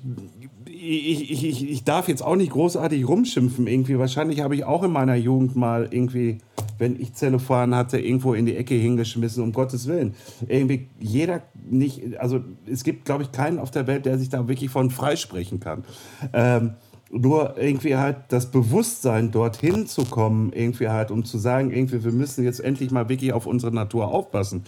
[0.81, 3.99] ich, ich, ich darf jetzt auch nicht großartig rumschimpfen irgendwie.
[3.99, 6.39] Wahrscheinlich habe ich auch in meiner Jugend mal irgendwie,
[6.79, 10.15] wenn ich Zellophan hatte, irgendwo in die Ecke hingeschmissen, um Gottes Willen.
[10.47, 14.49] Irgendwie jeder nicht, also es gibt, glaube ich, keinen auf der Welt, der sich da
[14.49, 15.85] wirklich von freisprechen kann.
[16.33, 16.75] Ähm,
[17.11, 22.13] nur irgendwie halt das Bewusstsein, dorthin zu kommen, irgendwie halt, um zu sagen, irgendwie, wir
[22.13, 24.65] müssen jetzt endlich mal wirklich auf unsere Natur aufpassen,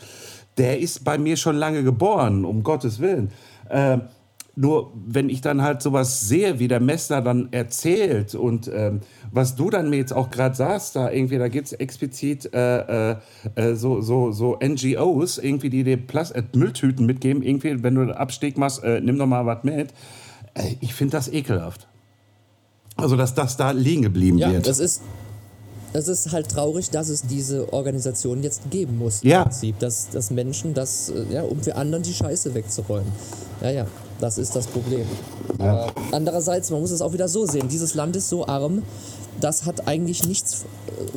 [0.56, 3.30] der ist bei mir schon lange geboren, um Gottes Willen.
[3.70, 4.02] Ähm,
[4.56, 9.00] nur wenn ich dann halt sowas sehe, wie der Messner dann erzählt und ähm,
[9.32, 13.12] was du dann mir jetzt auch gerade sagst, da irgendwie, da gibt es explizit äh,
[13.12, 13.16] äh,
[13.54, 18.02] äh, so, so, so NGOs, irgendwie, die dir Plast äh, Mülltüten mitgeben, irgendwie, wenn du
[18.02, 19.92] einen Abstieg machst, äh, nimm doch mal was mit.
[20.54, 21.86] Äh, ich finde das ekelhaft.
[22.96, 24.66] Also, dass das da liegen geblieben ja, wird.
[24.66, 25.00] Das ist,
[25.92, 29.22] es ist halt traurig, dass es diese Organisation jetzt geben muss.
[29.22, 29.38] Ja.
[29.38, 33.10] Im Prinzip, dass, dass Menschen das, ja, um für anderen die Scheiße wegzuräumen.
[33.62, 33.86] Ja, ja.
[34.20, 35.06] Das ist das Problem.
[35.58, 35.86] Ja.
[35.86, 38.82] Äh, andererseits, man muss es auch wieder so sehen, dieses Land ist so arm,
[39.40, 40.64] das hat eigentlich nichts,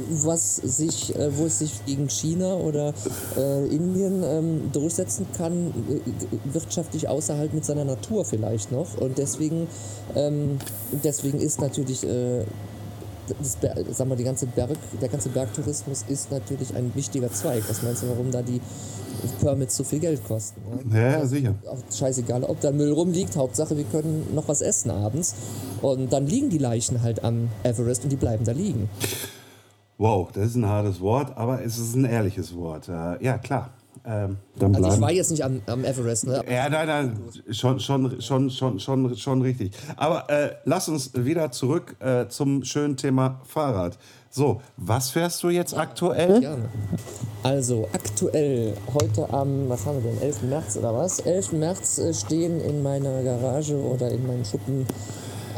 [0.10, 2.94] was sich, äh, wo es sich gegen China oder
[3.38, 8.98] äh, Indien ähm, durchsetzen kann, äh, wirtschaftlich außerhalb mit seiner Natur vielleicht noch.
[8.98, 9.68] Und deswegen,
[10.16, 10.60] ähm,
[11.04, 12.46] deswegen ist natürlich äh,
[13.42, 13.58] das,
[13.98, 17.64] sagen wir, die ganze Berg, der ganze Bergtourismus ist natürlich ein wichtiger Zweig.
[17.68, 18.60] Was meinst du, warum da die
[19.32, 20.62] Permits so viel Geld kosten?
[20.92, 21.56] Ja, ja, ja sicher.
[21.68, 23.36] Auch scheißegal, ob da Müll rumliegt.
[23.36, 25.36] Hauptsache, wir können noch was essen abends.
[25.82, 28.90] Und dann liegen die Leichen halt am Everest und die bleiben da liegen.
[29.98, 32.90] Wow, das ist ein hartes Wort, aber es ist ein ehrliches Wort.
[32.90, 33.70] Äh, ja, klar.
[34.06, 36.44] Ähm, dann also ich war jetzt nicht am, am Everest, ne?
[36.50, 37.20] Ja, nein, nein,
[37.52, 39.72] schon, schon, schon, schon, schon, schon richtig.
[39.96, 43.98] Aber äh, lass uns wieder zurück äh, zum schönen Thema Fahrrad.
[44.30, 46.42] So, was fährst du jetzt aktuell?
[46.42, 46.70] Gerne.
[47.44, 50.42] Also aktuell, heute am, was haben wir denn, 11.
[50.44, 51.20] März oder was?
[51.20, 51.54] 11.
[51.54, 54.86] März äh, stehen in meiner Garage oder in meinem Schuppen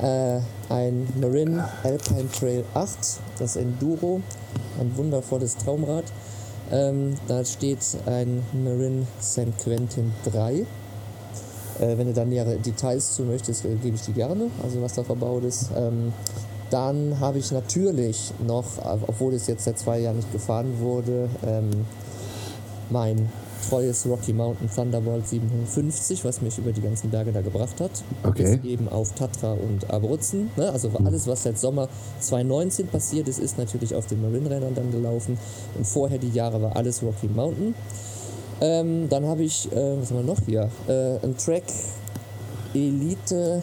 [0.01, 0.39] äh,
[0.69, 2.97] ein Marin Alpine Trail 8,
[3.39, 4.21] das Enduro,
[4.79, 6.05] ein wundervolles Traumrad.
[6.71, 9.57] Ähm, da steht ein Marin St.
[9.63, 10.53] Quentin 3.
[10.53, 10.65] Äh,
[11.97, 15.03] wenn du da nähere Details zu möchtest, äh, gebe ich die gerne, also was da
[15.03, 15.69] verbaut ist.
[15.75, 16.13] Ähm,
[16.71, 18.65] dann habe ich natürlich noch,
[19.07, 21.69] obwohl es jetzt seit zwei Jahren nicht gefahren wurde, ähm,
[22.89, 23.29] mein
[23.69, 27.91] treues Rocky Mountain Thunderbolt 750, was mich über die ganzen Berge da gebracht hat.
[28.23, 28.55] Okay.
[28.55, 30.51] Ist eben auf Tatra und Abruzzen.
[30.55, 30.71] Ne?
[30.71, 31.07] Also mhm.
[31.07, 31.89] alles, was seit Sommer
[32.19, 35.37] 2019 passiert ist, ist natürlich auf den Marin-Rädern dann gelaufen.
[35.75, 37.75] Und vorher die Jahre war alles Rocky Mountain.
[38.61, 40.69] Ähm, dann habe ich, äh, was haben wir noch hier?
[40.87, 41.63] Äh, ein Track
[42.73, 43.61] Elite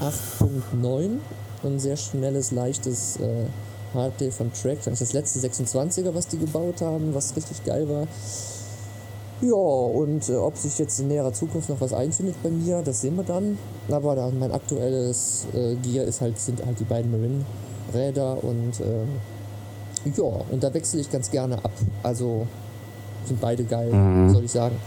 [0.00, 1.18] 8.9.
[1.62, 3.46] Ein sehr schnelles, leichtes äh,
[3.94, 4.78] HD von Track.
[4.84, 8.06] Das ist das letzte 26er, was die gebaut haben, was richtig geil war.
[9.40, 13.00] Ja, und äh, ob sich jetzt in näherer Zukunft noch was einfindet bei mir, das
[13.00, 13.58] sehen wir dann.
[13.90, 19.04] Aber da, mein aktuelles äh, Gear ist halt, sind halt die beiden Marin-Räder und äh,
[20.16, 21.72] ja, und da wechsle ich ganz gerne ab.
[22.02, 22.46] Also
[23.24, 24.30] sind beide geil, mhm.
[24.30, 24.76] soll ich sagen.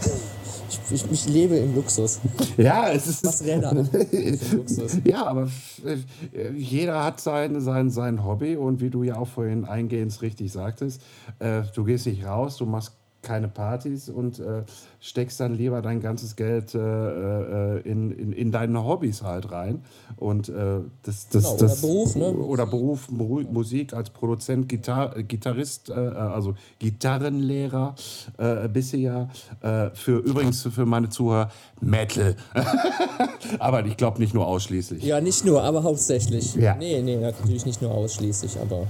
[0.70, 2.20] Ich, ich, ich, lebe im Luxus.
[2.58, 3.24] Ja, es ist.
[3.24, 3.74] Was Räder.
[5.04, 5.48] ja, aber
[5.82, 10.52] äh, jeder hat sein, sein, sein Hobby und wie du ja auch vorhin eingehend richtig
[10.52, 11.00] sagtest,
[11.38, 14.62] äh, du gehst nicht raus, du machst keine Partys und äh,
[15.00, 19.82] steckst dann lieber dein ganzes Geld äh, äh, in, in, in, deine Hobbys halt rein.
[20.16, 22.32] Und äh, das, das, genau, das, oder Beruf, ne?
[22.32, 27.94] Oder Beruf, Musik als Produzent, Gitar Gitarrist, äh, also Gitarrenlehrer
[28.38, 29.28] äh, bisher.
[29.60, 31.50] Äh, für übrigens für meine Zuhörer
[31.80, 32.36] Metal.
[33.58, 35.02] aber ich glaube nicht nur ausschließlich.
[35.02, 36.54] Ja, nicht nur, aber hauptsächlich.
[36.54, 36.76] Ja.
[36.76, 38.86] Nee, nee, natürlich nicht nur ausschließlich, aber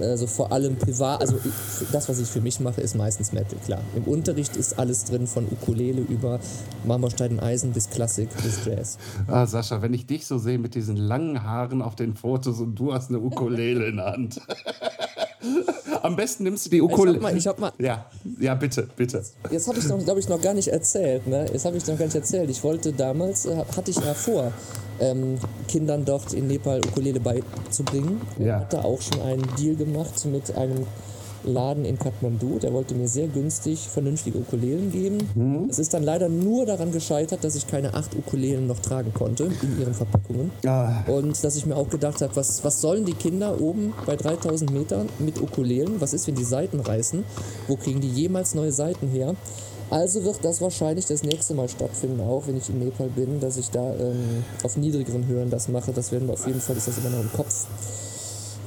[0.00, 1.38] also vor allem privat, also
[1.92, 3.80] das, was ich für mich mache, ist meistens Metal, klar.
[3.94, 6.40] Im Unterricht ist alles drin, von Ukulele über
[6.84, 8.98] Marmorstein und Eisen bis Klassik bis Jazz.
[9.26, 12.76] Ah, Sascha, wenn ich dich so sehe mit diesen langen Haaren auf den Fotos und
[12.76, 14.40] du hast eine Ukulele in der Hand.
[16.02, 17.18] Am besten nimmst du die Ukulele.
[17.36, 18.06] Ich hab mal, ich hab mal ja,
[18.40, 19.22] ja, bitte, bitte.
[19.50, 21.26] Jetzt habe ich noch, glaube ich, noch gar nicht erzählt.
[21.26, 21.46] Ne?
[21.52, 22.50] Jetzt habe ich noch gar nicht erzählt.
[22.50, 24.52] Ich wollte damals, äh, hatte ich ja vor,
[25.00, 28.20] ähm, Kindern dort in Nepal Ukulele beizubringen.
[28.38, 28.60] Ja.
[28.60, 30.86] Hatte auch schon einen Deal gemacht mit einem
[31.44, 32.58] Laden in Kathmandu.
[32.58, 35.18] Der wollte mir sehr günstig vernünftige Ukulelen geben.
[35.34, 35.68] Mhm.
[35.70, 39.50] Es ist dann leider nur daran gescheitert, dass ich keine acht Ukulelen noch tragen konnte
[39.62, 40.50] in ihren Verpackungen.
[40.66, 41.04] Ah.
[41.06, 44.72] Und dass ich mir auch gedacht habe, was, was sollen die Kinder oben bei 3000
[44.72, 46.00] Metern mit Ukulelen?
[46.00, 47.24] Was ist, wenn die Seiten reißen?
[47.66, 49.34] Wo kriegen die jemals neue Seiten her?
[49.90, 53.56] Also wird das wahrscheinlich das nächste Mal stattfinden, auch wenn ich in Nepal bin, dass
[53.56, 55.92] ich da ähm, auf niedrigeren Höhen das mache.
[55.92, 57.66] Das werden wir auf jeden Fall, ist das immer noch im Kopf.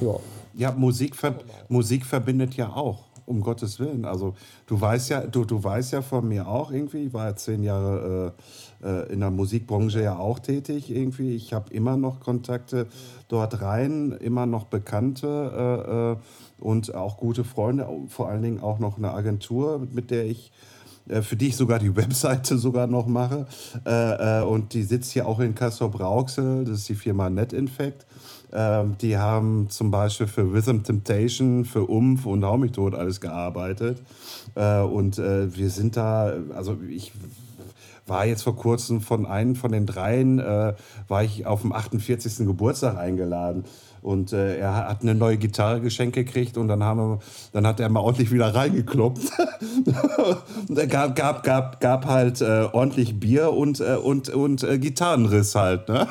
[0.00, 0.18] Ja.
[0.54, 1.36] Ja, Musik, ver
[1.68, 4.04] Musik verbindet ja auch, um Gottes Willen.
[4.04, 4.34] Also
[4.66, 7.62] du weißt ja, du, du weißt ja von mir auch irgendwie, ich war ja zehn
[7.62, 8.34] Jahre
[8.82, 11.34] äh, äh in der Musikbranche ja auch tätig irgendwie.
[11.34, 12.86] Ich habe immer noch Kontakte
[13.28, 15.26] dort rein, immer noch Bekannte
[15.88, 16.16] äh, äh
[16.58, 20.52] und auch gute Freunde, vor allen Dingen auch noch eine Agentur, mit der ich
[21.08, 23.46] äh, für die ich sogar die Webseite sogar noch mache.
[24.46, 28.06] Und die sitzt hier auch in Kassel-Brauxel, das ist die Firma NetInfect.
[28.52, 34.02] Ähm, die haben zum Beispiel für Rhythm Temptation, für Umf und Hau mich alles gearbeitet.
[34.54, 37.12] und wir sind da, also ich
[38.06, 42.46] war jetzt vor kurzem von einem von den dreien, war ich auf dem 48.
[42.46, 43.64] Geburtstag eingeladen.
[44.02, 47.18] Und äh, er hat eine neue Gitarre geschenkt gekriegt und dann, haben wir,
[47.52, 49.32] dann hat er mal ordentlich wieder reingeklopft.
[50.68, 54.78] und er gab, gab, gab, gab halt äh, ordentlich Bier und, äh, und, und äh,
[54.78, 55.88] Gitarrenriss halt.
[55.88, 56.08] Ne?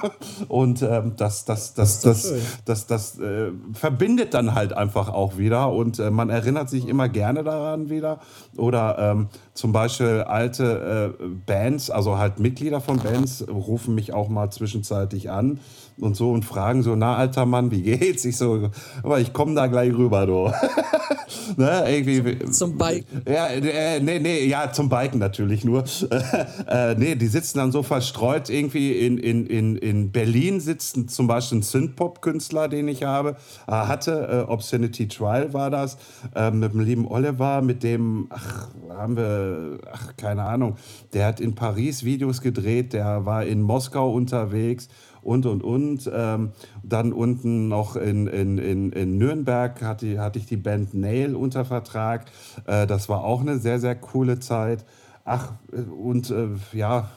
[0.47, 2.33] Und ähm, das, das, das, das, das,
[2.63, 7.09] das, das äh, verbindet dann halt einfach auch wieder und äh, man erinnert sich immer
[7.09, 8.21] gerne daran wieder.
[8.55, 11.13] Oder ähm, zum Beispiel alte
[11.45, 15.59] Bands, also halt Mitglieder von Bands, rufen mich auch mal zwischenzeitlich an
[16.01, 18.25] und so und fragen so, na alter Mann, wie geht's?
[18.25, 18.69] Ich so,
[19.03, 20.51] aber ich komme da gleich rüber, du.
[21.57, 23.21] ne, irgendwie, zum, zum Biken.
[23.27, 25.83] Ja, äh, nee, nee, ja, zum Biken natürlich nur.
[26.67, 31.27] äh, nee, die sitzen dann so verstreut irgendwie in, in, in, in Berlin sitzen zum
[31.27, 33.35] Beispiel ein Synthpop-Künstler, den ich habe,
[33.67, 35.97] äh, hatte, äh, Obscenity Trial war das,
[36.35, 40.77] äh, mit dem lieben Oliver, mit dem, ach, haben wir, ach, keine Ahnung,
[41.13, 44.89] der hat in Paris Videos gedreht, der war in Moskau unterwegs
[45.21, 46.09] und und und.
[46.13, 46.51] Ähm,
[46.83, 51.65] dann unten noch in, in, in, in Nürnberg hatte, hatte ich die Band Nail unter
[51.65, 52.25] Vertrag.
[52.65, 54.85] Äh, das war auch eine sehr, sehr coole Zeit.
[55.25, 57.09] Ach, äh, und äh, ja,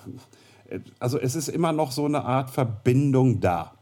[0.99, 3.74] also es ist immer noch so eine Art Verbindung da.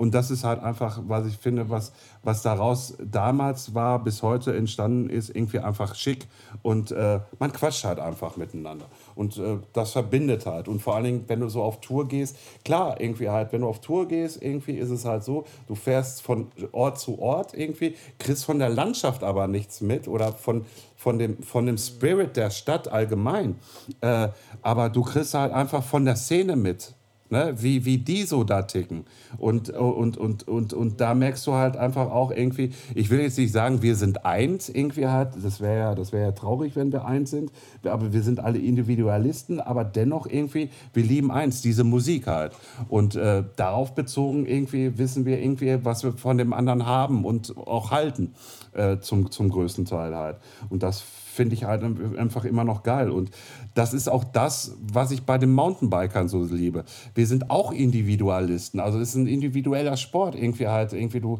[0.00, 1.92] Und das ist halt einfach, was ich finde, was,
[2.22, 6.26] was daraus damals war, bis heute entstanden ist, irgendwie einfach schick.
[6.62, 8.86] Und äh, man quatscht halt einfach miteinander.
[9.14, 10.68] Und äh, das verbindet halt.
[10.68, 13.68] Und vor allen Dingen, wenn du so auf Tour gehst, klar, irgendwie halt, wenn du
[13.68, 17.94] auf Tour gehst, irgendwie ist es halt so, du fährst von Ort zu Ort irgendwie,
[18.18, 20.64] kriegst von der Landschaft aber nichts mit oder von,
[20.96, 23.56] von, dem, von dem Spirit der Stadt allgemein.
[24.00, 24.28] Äh,
[24.62, 26.94] aber du kriegst halt einfach von der Szene mit
[27.30, 27.54] ne?
[27.58, 29.04] wie, wie die so da ticken.
[29.38, 33.38] Und, und, und, und, und da merkst du halt einfach auch irgendwie, ich will jetzt
[33.38, 37.04] nicht sagen, wir sind eins irgendwie halt, das wäre ja, wär ja traurig, wenn wir
[37.04, 37.52] eins sind,
[37.84, 42.52] aber wir sind alle Individualisten, aber dennoch irgendwie, wir lieben eins, diese Musik halt.
[42.88, 47.56] Und äh, darauf bezogen irgendwie wissen wir irgendwie, was wir von dem anderen haben und
[47.56, 48.34] auch halten,
[48.72, 50.36] äh, zum, zum größten Teil halt.
[50.68, 51.02] Und das
[51.40, 51.82] finde ich halt
[52.18, 53.08] einfach immer noch geil.
[53.08, 53.30] Und
[53.72, 56.84] das ist auch das, was ich bei den Mountainbikern so liebe.
[57.14, 58.78] Wir sind auch Individualisten.
[58.78, 60.34] Also es ist ein individueller Sport.
[60.34, 61.38] Irgendwie halt, irgendwie du.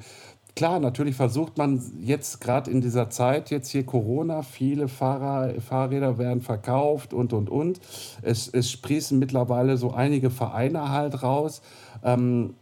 [0.57, 6.17] Klar, natürlich versucht man jetzt gerade in dieser Zeit, jetzt hier Corona, viele Fahrer, Fahrräder
[6.17, 7.79] werden verkauft und, und, und.
[8.23, 11.61] Es, es sprießen mittlerweile so einige Vereine halt raus.
[12.03, 12.55] Ähm,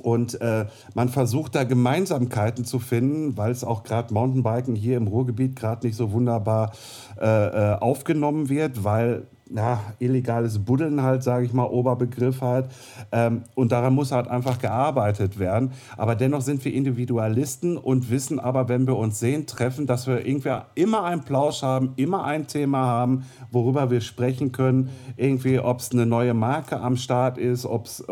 [0.00, 5.06] und äh, man versucht da Gemeinsamkeiten zu finden, weil es auch gerade Mountainbiken hier im
[5.06, 6.72] Ruhrgebiet gerade nicht so wunderbar
[7.20, 12.68] äh, äh, aufgenommen wird, weil ja, illegales Buddeln halt, sage ich mal, Oberbegriff halt.
[13.12, 15.72] Ähm, und daran muss halt einfach gearbeitet werden.
[15.96, 20.26] Aber dennoch sind wir Individualisten und wissen aber, wenn wir uns sehen, treffen, dass wir
[20.26, 24.90] irgendwie immer einen Plausch haben, immer ein Thema haben, worüber wir sprechen können.
[25.16, 28.04] Irgendwie, ob es eine neue Marke am Start ist, ob es...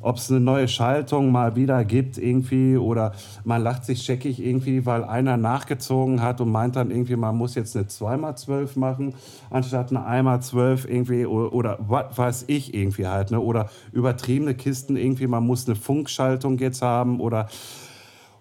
[0.00, 3.12] ob es eine neue Schaltung mal wieder gibt irgendwie oder
[3.44, 7.54] man lacht sich checkig irgendwie, weil einer nachgezogen hat und meint dann irgendwie, man muss
[7.54, 9.14] jetzt eine 2x12 machen,
[9.50, 13.40] anstatt eine 1x12 irgendwie oder, oder was weiß ich irgendwie halt, ne?
[13.40, 17.48] oder übertriebene Kisten irgendwie, man muss eine Funkschaltung jetzt haben oder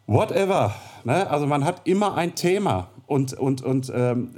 [0.08, 0.74] whatever.
[1.04, 1.30] Ne?
[1.30, 4.32] Also man hat immer ein Thema und, und, und ähm,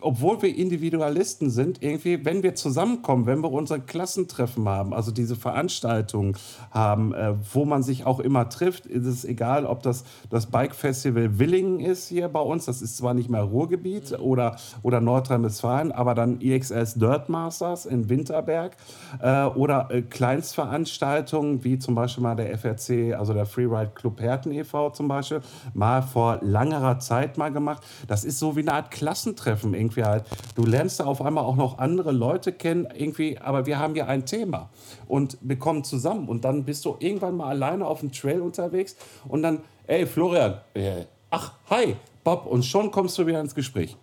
[0.00, 5.36] obwohl wir Individualisten sind, irgendwie, wenn wir zusammenkommen, wenn wir unsere Klassentreffen haben, also diese
[5.36, 6.36] Veranstaltungen
[6.70, 10.74] haben, äh, wo man sich auch immer trifft, ist es egal, ob das das Bike
[10.74, 15.92] Festival Willingen ist hier bei uns, das ist zwar nicht mehr Ruhrgebiet oder, oder Nordrhein-Westfalen,
[15.92, 18.76] aber dann IXS Dirt Masters in Winterberg
[19.20, 24.52] äh, oder äh, Kleinstveranstaltungen wie zum Beispiel mal der FRC, also der Freeride Club Herten
[24.52, 24.90] e.V.
[24.90, 25.40] zum Beispiel,
[25.74, 27.82] mal vor langerer Zeit mal gemacht.
[28.06, 30.24] Das ist so wie eine Art Klassentreffen irgendwie irgendwie halt.
[30.54, 34.06] Du lernst da auf einmal auch noch andere Leute kennen, irgendwie, aber wir haben ja
[34.06, 34.70] ein Thema
[35.08, 38.96] und wir kommen zusammen und dann bist du irgendwann mal alleine auf dem Trail unterwegs
[39.28, 43.96] und dann, ey Florian, äh, ach, hi, Bob, und schon kommst du wieder ins Gespräch.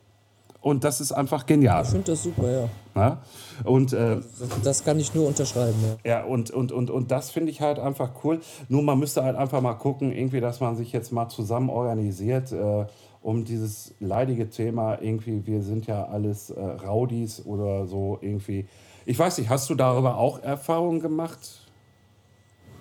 [0.61, 1.83] Und das ist einfach genial.
[1.83, 2.69] Ich finde das super, ja.
[2.95, 3.21] ja?
[3.65, 4.21] Und, äh,
[4.63, 5.75] das kann ich nur unterschreiben,
[6.05, 6.09] ja.
[6.09, 8.39] Ja, und, und, und, und das finde ich halt einfach cool.
[8.69, 12.53] Nur man müsste halt einfach mal gucken, irgendwie, dass man sich jetzt mal zusammen organisiert.
[12.53, 12.85] Äh,
[13.24, 18.65] um dieses leidige Thema irgendwie, wir sind ja alles äh, Raudis oder so irgendwie.
[19.05, 21.39] Ich weiß nicht, hast du darüber auch Erfahrungen gemacht?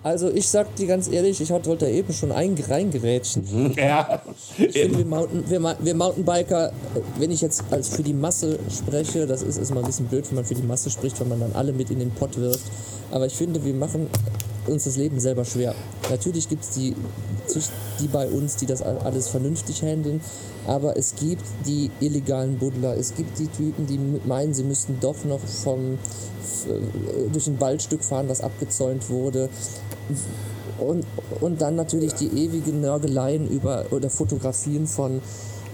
[0.03, 3.45] Also ich sag dir ganz ehrlich, ich wollte da eben schon reingerätschen.
[3.49, 3.73] Mhm.
[3.77, 4.21] Ja.
[4.57, 6.73] Ich finde, wir, Mountain, wir, wir, Mountainbiker,
[7.17, 10.35] wenn ich jetzt als für die Masse spreche, das ist immer ein bisschen blöd, wenn
[10.35, 12.69] man für die Masse spricht, wenn man dann alle mit in den Pott wirft.
[13.11, 14.09] Aber ich finde, wir machen
[14.67, 15.75] uns das Leben selber schwer.
[16.09, 16.95] Natürlich gibt es die,
[17.99, 20.21] die bei uns, die das alles vernünftig handeln,
[20.67, 25.23] aber es gibt die illegalen Buddler, es gibt die Typen, die meinen, sie müssten doch
[25.25, 25.97] noch vom,
[27.31, 29.49] durch ein Waldstück fahren, das abgezäunt wurde.
[30.79, 31.05] Und,
[31.39, 35.21] und dann natürlich die ewigen Nörgeleien über oder Fotografien von,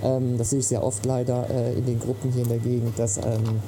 [0.03, 2.99] ähm, das sehe ich sehr oft leider äh, in den Gruppen hier in der Gegend,
[2.99, 3.61] dass ähm,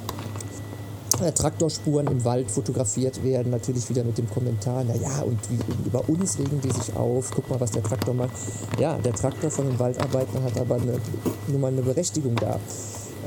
[1.21, 6.07] äh, Traktorspuren im Wald fotografiert werden, natürlich wieder mit dem Kommentar, naja, und wie, über
[6.09, 8.31] uns regen die sich auf, guck mal, was der Traktor macht.
[8.79, 10.99] Ja, der Traktor von den Waldarbeitern hat aber eine,
[11.47, 12.59] nur mal eine Berechtigung da.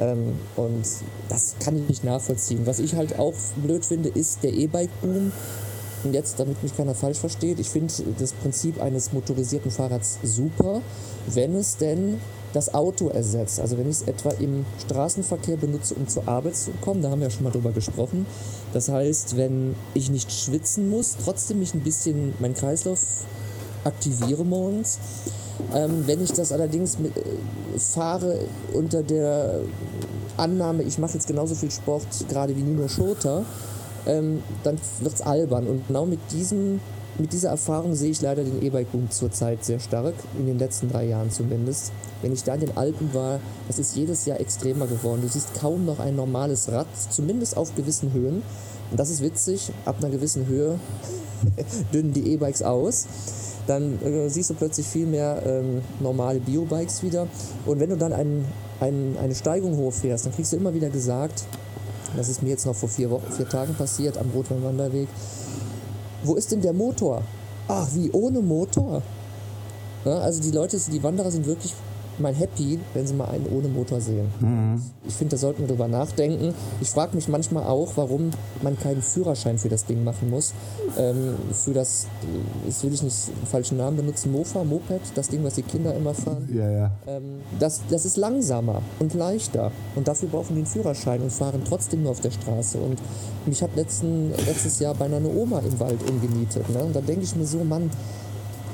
[0.01, 0.85] Ähm, und
[1.29, 2.67] das kann ich nicht nachvollziehen.
[2.67, 5.33] Was ich halt auch blöd finde, ist der E-Bike-Boom.
[6.05, 10.83] Und jetzt, damit mich keiner falsch versteht, ich finde das Prinzip eines motorisierten Fahrrads super,
[11.27, 12.21] wenn es denn
[12.55, 13.61] das Auto ersetzt.
[13.61, 17.21] Also wenn ich es etwa im Straßenverkehr benutze, um zur Arbeit zu kommen, da haben
[17.21, 18.27] wir ja schon mal drüber gesprochen.
[18.73, 23.01] Das heißt, wenn ich nicht schwitzen muss, trotzdem mich ein bisschen mein Kreislauf
[23.85, 24.99] aktiviere morgens.
[25.75, 27.21] Ähm, wenn ich das allerdings mit, äh,
[27.79, 28.41] fahre
[28.73, 29.61] unter der
[30.37, 33.45] Annahme, ich mache jetzt genauso viel Sport gerade wie Nino Schurter,
[34.07, 35.67] ähm, dann wird es albern.
[35.67, 36.81] Und genau mit diesem
[37.19, 41.07] mit dieser Erfahrung sehe ich leider den E-Bike-Boom zurzeit sehr stark, in den letzten drei
[41.07, 41.93] Jahren zumindest.
[42.23, 45.23] Wenn ich da in den Alpen war, das ist jedes Jahr extremer geworden.
[45.23, 48.43] Du siehst kaum noch ein normales Rad, zumindest auf gewissen Höhen.
[48.91, 50.79] Und das ist witzig, ab einer gewissen Höhe
[51.93, 53.07] dünnen die E-Bikes aus.
[53.67, 57.29] Dann äh, siehst du plötzlich viel mehr ähm, normale Bio-Bikes wieder.
[57.65, 58.45] Und wenn du dann ein,
[58.81, 61.45] ein, eine Steigung hochfährst, dann kriegst du immer wieder gesagt,
[62.17, 65.09] das ist mir jetzt noch vor vier, Wochen, vier Tagen passiert am Rotweinwanderweg,
[66.25, 67.23] wo ist denn der Motor?
[67.69, 69.03] Ach, wie ohne Motor?
[70.05, 71.73] Ja, also die Leute, die Wanderer sind wirklich
[72.19, 74.27] mal happy, wenn sie mal einen ohne Motor sehen.
[74.41, 74.83] Mhm.
[75.07, 76.55] Ich finde, da sollten wir drüber nachdenken.
[76.81, 78.31] Ich frage mich manchmal auch, warum
[78.63, 80.53] man keinen Führerschein für das Ding machen muss.
[80.99, 82.07] Ähm, für das,
[82.67, 85.95] jetzt will ich nicht den falschen Namen benutzen, Mofa, Moped, das Ding, was die Kinder
[85.95, 86.49] immer fahren.
[86.53, 86.91] Ja, ja.
[87.07, 89.71] Ähm, das, das ist langsamer und leichter.
[89.95, 92.79] Und dafür brauchen die einen Führerschein und fahren trotzdem nur auf der Straße.
[92.79, 93.01] Und
[93.47, 96.69] mich hat letzten, letztes Jahr beinahe eine Oma im Wald umgenietet.
[96.71, 96.83] Ne?
[96.85, 97.91] Und da denke ich mir so, Mann,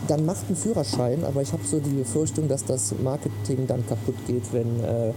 [0.08, 4.16] dann macht einen Führerschein, aber ich habe so die Befürchtung, dass das Marketing dann kaputt
[4.26, 5.12] geht, wenn, äh,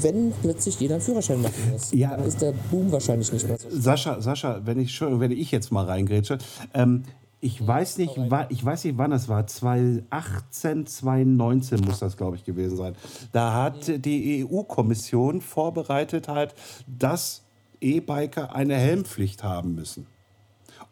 [0.00, 1.92] wenn plötzlich jeder einen Führerschein machen muss.
[1.92, 3.68] Ja, dann ist der Boom wahrscheinlich nicht mehr so.
[3.70, 6.38] Sascha, Sascha wenn, ich, wenn ich jetzt mal reingrätsche,
[6.74, 7.02] ähm,
[7.44, 8.16] ich weiß, nicht,
[8.50, 9.44] ich weiß nicht, wann das war.
[9.44, 12.94] 2018, 2019 muss das, glaube ich, gewesen sein.
[13.32, 16.54] Da hat die EU-Kommission vorbereitet, halt,
[16.86, 17.42] dass
[17.80, 20.06] E-Biker eine Helmpflicht haben müssen.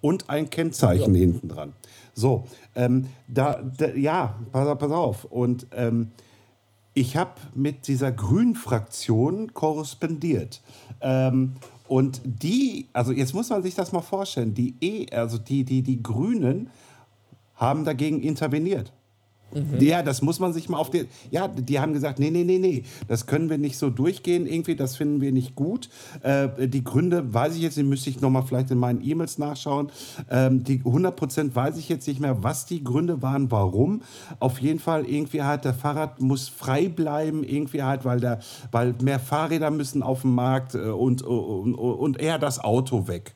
[0.01, 1.20] Und ein Kennzeichen ja.
[1.20, 1.72] hinten dran.
[2.21, 2.45] So,
[2.75, 5.25] ähm, da, da, ja, pass, pass auf.
[5.25, 6.11] Und ähm,
[6.93, 10.61] ich habe mit dieser Grünen-Fraktion korrespondiert.
[11.01, 11.57] Ähm,
[11.89, 15.83] und die, also jetzt muss man sich das mal vorstellen, die E, also die, die,
[15.83, 16.71] die Grünen
[17.57, 18.93] haben dagegen interveniert.
[19.53, 19.80] Mhm.
[19.80, 21.09] Ja, das muss man sich mal auf den.
[21.30, 24.76] Ja, die haben gesagt, nee, nee, nee, nee, das können wir nicht so durchgehen irgendwie,
[24.76, 25.88] das finden wir nicht gut.
[26.22, 29.90] Äh, die Gründe weiß ich jetzt, die müsste ich nochmal vielleicht in meinen E-Mails nachschauen.
[30.30, 34.03] Ähm, die 100 Prozent weiß ich jetzt nicht mehr, was die Gründe waren, warum.
[34.38, 38.40] Auf jeden Fall irgendwie halt, der Fahrrad muss frei bleiben, irgendwie halt, weil, der,
[38.70, 43.34] weil mehr Fahrräder müssen auf dem Markt äh, und, und, und eher das Auto weg.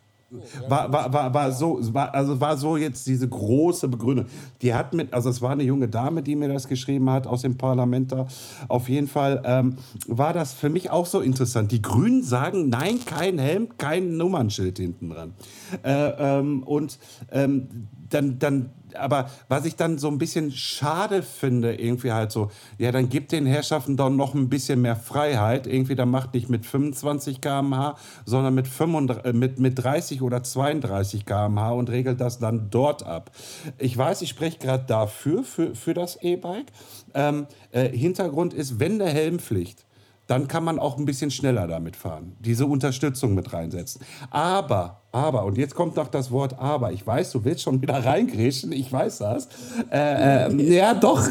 [0.68, 4.26] War, war, war, war, so, war, also war so jetzt diese große Begründung.
[4.62, 7.43] Die hat mit, also es war eine junge Dame, die mir das geschrieben hat aus
[7.43, 8.26] dem Parlament da.
[8.68, 9.76] Auf jeden Fall ähm,
[10.07, 11.72] war das für mich auch so interessant.
[11.72, 15.35] Die Grünen sagen, nein, kein Helm, kein Nummernschild hinten dran.
[15.82, 16.99] Äh, ähm, und
[17.30, 22.51] ähm, dann, dann aber was ich dann so ein bisschen schade finde, irgendwie halt so,
[22.78, 25.66] ja, dann gibt den Herrschaften doch noch ein bisschen mehr Freiheit.
[25.66, 30.42] Irgendwie, dann macht nicht mit 25 km/h, sondern mit, 35, äh, mit, mit 30 oder
[30.42, 33.30] 32 km/h und regelt das dann dort ab.
[33.78, 36.66] Ich weiß, ich spreche gerade dafür, für, für das E-Bike.
[37.14, 39.84] Ähm, äh, Hintergrund ist, wenn der Helmpflicht
[40.26, 42.36] dann kann man auch ein bisschen schneller damit fahren.
[42.40, 44.01] Diese Unterstützung mit reinsetzen.
[44.30, 46.90] Aber, aber, und jetzt kommt noch das Wort aber.
[46.90, 49.48] Ich weiß, du willst schon wieder reingrätschen, ich weiß das.
[49.92, 51.22] Äh, äh, ja, doch.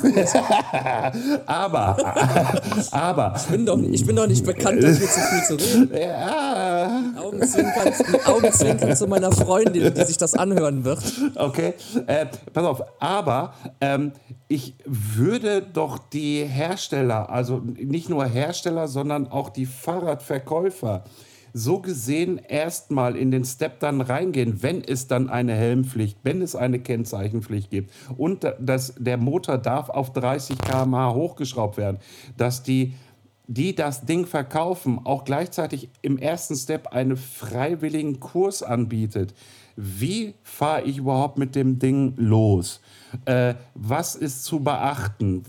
[1.45, 1.97] aber,
[2.91, 3.33] aber.
[3.35, 5.91] Ich bin, doch, ich bin doch nicht bekannt, dafür zu viel zu reden.
[6.01, 7.01] Ja.
[7.21, 7.93] Augenzwinkern,
[8.25, 11.03] Augenzwinkern zu meiner Freundin, die sich das anhören wird.
[11.35, 11.73] Okay,
[12.07, 12.83] äh, pass auf.
[13.01, 14.13] Aber ähm,
[14.47, 21.03] ich würde doch die Hersteller, also nicht nur Hersteller, sondern auch die Fahrradverkäufer,
[21.53, 26.55] so gesehen erstmal in den Step dann reingehen, wenn es dann eine Helmpflicht, wenn es
[26.55, 31.99] eine Kennzeichenpflicht gibt und dass der Motor darf auf 30 km/h hochgeschraubt werden,
[32.37, 32.93] dass die
[33.47, 39.33] die das Ding verkaufen, auch gleichzeitig im ersten Step einen freiwilligen Kurs anbietet.
[39.75, 42.79] Wie fahre ich überhaupt mit dem Ding los?
[43.25, 45.43] Äh, was ist zu beachten?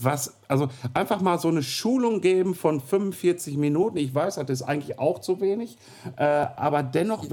[0.00, 3.98] Was, also einfach mal so eine Schulung geben von 45 Minuten.
[3.98, 5.76] Ich weiß, das ist eigentlich auch zu wenig,
[6.16, 7.26] äh, aber dennoch,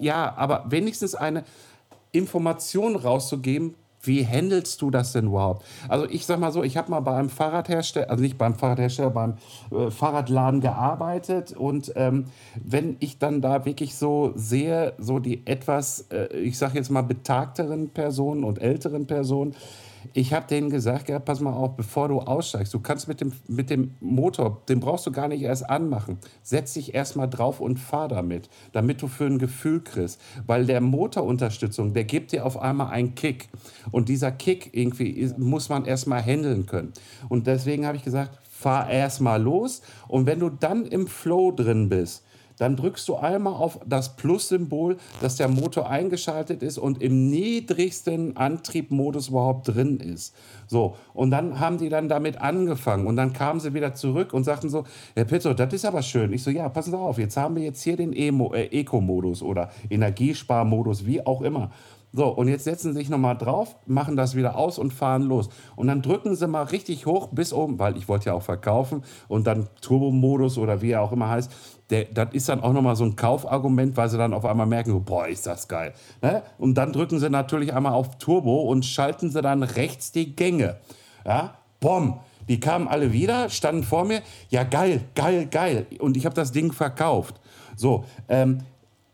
[0.00, 1.44] ja, aber wenigstens eine
[2.12, 3.74] Information rauszugeben,
[4.06, 5.64] wie handelst du das denn überhaupt?
[5.88, 9.10] Also ich sag mal so, ich habe mal bei einem Fahrradhersteller, also nicht beim Fahrradhersteller,
[9.10, 9.34] beim
[9.70, 12.26] äh, Fahrradladen gearbeitet und ähm,
[12.62, 17.02] wenn ich dann da wirklich so sehe, so die etwas, äh, ich sag jetzt mal
[17.02, 19.54] betagteren Personen und älteren Personen,
[20.12, 23.32] ich habe denen gesagt, ja, pass mal auf, bevor du aussteigst, du kannst mit dem,
[23.48, 26.18] mit dem Motor, den brauchst du gar nicht erst anmachen.
[26.42, 30.20] Setz dich erst mal drauf und fahr damit, damit du für ein Gefühl kriegst.
[30.46, 33.48] Weil der Motorunterstützung, der gibt dir auf einmal einen Kick.
[33.90, 36.92] Und dieser Kick irgendwie muss man erst mal handeln können.
[37.28, 39.82] Und deswegen habe ich gesagt, fahr erst mal los.
[40.08, 42.23] Und wenn du dann im Flow drin bist,
[42.58, 48.36] dann drückst du einmal auf das Plus-Symbol, dass der Motor eingeschaltet ist und im niedrigsten
[48.36, 50.34] Antriebmodus überhaupt drin ist.
[50.66, 54.44] So, und dann haben die dann damit angefangen und dann kamen sie wieder zurück und
[54.44, 54.84] sagten so,
[55.14, 56.32] Herr Petzo, das ist aber schön.
[56.32, 59.70] Ich so, ja, passen Sie auf, jetzt haben wir jetzt hier den äh, Eco-Modus oder
[59.90, 61.70] Energiesparmodus, wie auch immer.
[62.16, 65.48] So, und jetzt setzen sie sich nochmal drauf, machen das wieder aus und fahren los.
[65.74, 69.02] Und dann drücken sie mal richtig hoch bis oben, weil ich wollte ja auch verkaufen
[69.26, 71.50] und dann Turbo-Modus oder wie er auch immer heißt.
[71.90, 75.04] Der, das ist dann auch nochmal so ein Kaufargument, weil sie dann auf einmal merken,
[75.04, 75.92] boah, ist das geil.
[76.22, 76.42] Ne?
[76.58, 80.76] Und dann drücken sie natürlich einmal auf Turbo und schalten sie dann rechts die Gänge.
[81.26, 81.54] Ja,
[81.84, 82.20] Bom.
[82.48, 84.22] Die kamen alle wieder, standen vor mir.
[84.48, 85.86] Ja, geil, geil, geil.
[85.98, 87.40] Und ich habe das Ding verkauft.
[87.76, 88.60] So, ähm,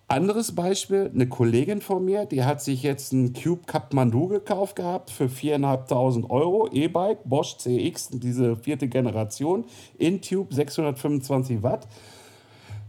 [0.07, 5.11] anderes Beispiel, eine Kollegin von mir, die hat sich jetzt einen Cube Kathmandu gekauft gehabt
[5.11, 9.65] für 4.500 Euro, E-Bike, Bosch CX, diese vierte Generation,
[9.99, 11.89] Intube 625 Watt.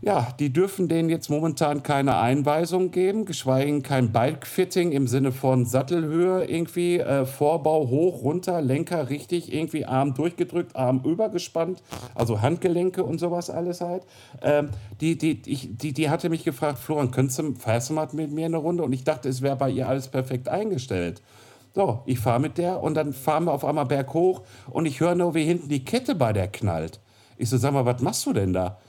[0.03, 5.67] Ja, die dürfen denen jetzt momentan keine Einweisung geben, geschweige kein Bike-Fitting im Sinne von
[5.67, 11.83] Sattelhöhe irgendwie, äh, Vorbau hoch, runter, Lenker richtig, irgendwie Arm durchgedrückt, Arm übergespannt,
[12.15, 14.01] also Handgelenke und sowas alles halt.
[14.41, 14.69] Ähm,
[15.01, 18.31] die, die, ich, die, die hatte mich gefragt, Florian, könntest du, fährst du mal mit
[18.31, 18.81] mir eine Runde?
[18.81, 21.21] Und ich dachte, es wäre bei ihr alles perfekt eingestellt.
[21.75, 24.41] So, ich fahre mit der und dann fahren wir auf einmal berghoch
[24.71, 26.99] und ich höre nur, wie hinten die Kette bei der knallt.
[27.37, 28.79] Ich so, sag mal, was machst du denn da?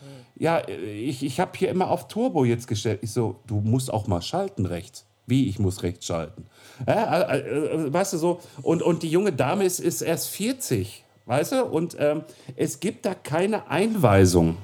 [0.43, 2.99] Ja, ich, ich habe hier immer auf Turbo jetzt gestellt.
[3.03, 5.07] Ich so, du musst auch mal schalten rechts.
[5.25, 6.47] Wie, ich muss rechts schalten?
[6.85, 11.05] Ja, äh, äh, weißt du so, und, und die junge Dame ist, ist erst 40,
[11.27, 12.25] weißt du, und ähm,
[12.57, 14.57] es gibt da keine Einweisung.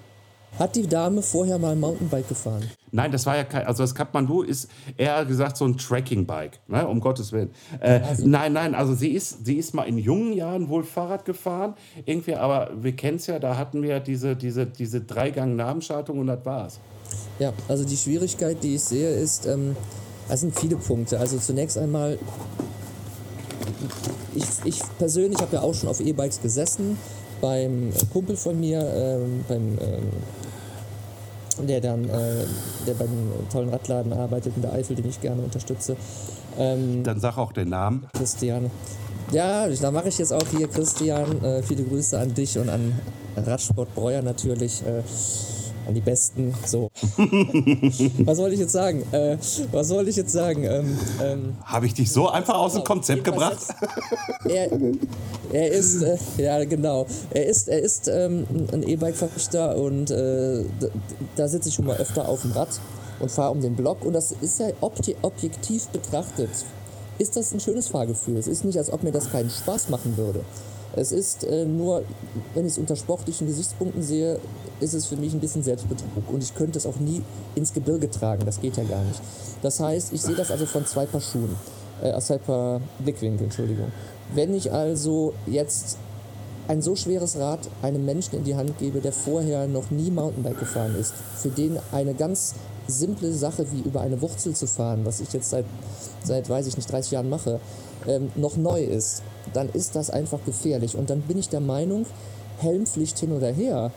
[0.58, 2.68] Hat die Dame vorher mal Mountainbike gefahren?
[2.90, 6.86] Nein, das war ja kein, also das Kathmandu ist eher gesagt so ein Tracking-Bike, ne,
[6.88, 7.50] um Gottes Willen.
[7.80, 8.26] Äh, also.
[8.26, 11.74] Nein, nein, also sie ist, sie ist mal in jungen Jahren wohl Fahrrad gefahren,
[12.06, 16.44] irgendwie, aber wir kennen es ja, da hatten wir diese, diese, diese Dreigang-Nabenschaltung und das
[16.44, 16.80] war's.
[17.38, 19.76] Ja, also die Schwierigkeit, die ich sehe, ist, ähm,
[20.28, 21.20] es sind viele Punkte.
[21.20, 22.18] Also zunächst einmal,
[24.34, 26.98] ich, ich persönlich habe ja auch schon auf E-Bikes gesessen,
[27.40, 30.08] beim Kumpel von mir, ähm, beim ähm,
[31.66, 32.44] der dann, äh,
[32.86, 33.08] der beim
[33.50, 35.96] tollen Radladen arbeitet in der Eifel, den ich gerne unterstütze.
[36.58, 38.06] Ähm, dann sag auch den Namen.
[38.12, 38.70] Christian.
[39.32, 41.42] Ja, da mache ich jetzt auch hier, Christian.
[41.44, 42.98] Äh, viele Grüße an dich und an
[43.36, 44.82] Radsport Breuer natürlich.
[44.82, 45.02] Äh,
[45.88, 46.54] an die Besten.
[46.66, 46.90] So.
[48.24, 49.02] was soll ich jetzt sagen?
[49.10, 49.38] Äh,
[49.72, 50.64] was soll ich jetzt sagen?
[50.64, 53.58] Ähm, ähm, Habe ich dich so einfach aus dem Konzept gebracht?
[54.44, 54.70] er,
[55.52, 60.64] er, ist, äh, ja genau, er ist, er ist ähm, ein E-Bike-Verrichter und äh,
[61.36, 62.68] da sitze ich schon mal öfter auf dem Rad
[63.18, 66.50] und fahre um den Block und das ist ja objektiv betrachtet,
[67.18, 68.36] ist das ein schönes Fahrgefühl.
[68.36, 70.44] Es ist nicht, als ob mir das keinen Spaß machen würde.
[70.98, 72.02] Es ist äh, nur,
[72.54, 74.38] wenn ich es unter sportlichen Gesichtspunkten sehe,
[74.80, 76.28] ist es für mich ein bisschen Selbstbetrug.
[76.30, 77.22] Und ich könnte es auch nie
[77.54, 78.44] ins Gebirge tragen.
[78.44, 79.20] Das geht ja gar nicht.
[79.62, 81.54] Das heißt, ich sehe das also von zwei Paar Schuhen.
[82.02, 83.92] Äh, aus zwei Paar Blickwinkeln, Entschuldigung.
[84.34, 85.96] Wenn ich also jetzt
[86.66, 90.58] ein so schweres Rad einem Menschen in die Hand gebe, der vorher noch nie Mountainbike
[90.58, 92.54] gefahren ist, für den eine ganz
[92.86, 95.64] simple Sache wie über eine Wurzel zu fahren, was ich jetzt seit,
[96.24, 97.60] seit weiß ich nicht, 30 Jahren mache,
[98.06, 99.22] ähm, noch neu ist,
[99.54, 100.96] dann ist das einfach gefährlich.
[100.96, 102.06] Und dann bin ich der Meinung,
[102.58, 103.92] Helmpflicht hin oder her,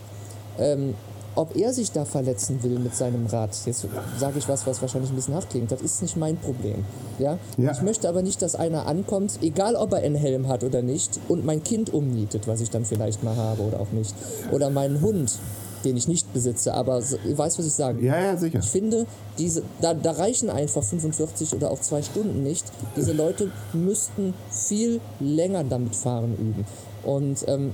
[0.59, 0.93] ähm,
[1.35, 3.87] ob er sich da verletzen will mit seinem Rad, jetzt
[4.19, 6.83] sage ich was, was wahrscheinlich ein bisschen hart klingt, das ist nicht mein Problem.
[7.19, 7.37] Ja?
[7.57, 7.71] ja?
[7.71, 11.19] Ich möchte aber nicht, dass einer ankommt, egal ob er einen Helm hat oder nicht,
[11.29, 14.13] und mein Kind umnietet, was ich dann vielleicht mal habe oder auch nicht.
[14.51, 15.39] Oder meinen Hund,
[15.83, 18.05] den ich nicht besitze, aber ihr weißt, was ich sage.
[18.05, 18.59] Ja, ja, sicher.
[18.59, 19.05] Ich finde,
[19.37, 22.65] diese, da, da reichen einfach 45 oder auch zwei Stunden nicht.
[22.95, 26.65] Diese Leute müssten viel länger damit fahren üben.
[27.03, 27.73] Und ähm,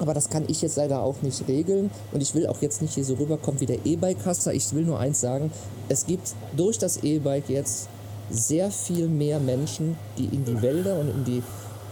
[0.00, 2.94] aber das kann ich jetzt leider auch nicht regeln und ich will auch jetzt nicht
[2.94, 4.54] hier so rüberkommen wie der E-Bike-Caster.
[4.54, 5.50] Ich will nur eins sagen,
[5.88, 7.88] es gibt durch das E-Bike jetzt
[8.30, 11.42] sehr viel mehr Menschen, die in die Wälder und in die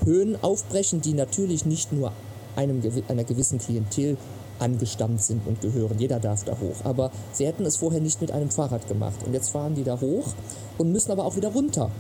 [0.04, 2.12] Höhen aufbrechen, die natürlich nicht nur
[2.54, 4.16] einem, einer gewissen Klientel
[4.59, 5.98] angestammt sind und gehören.
[5.98, 6.84] Jeder darf da hoch.
[6.84, 9.16] Aber sie hätten es vorher nicht mit einem Fahrrad gemacht.
[9.26, 10.34] Und jetzt fahren die da hoch
[10.78, 11.90] und müssen aber auch wieder runter.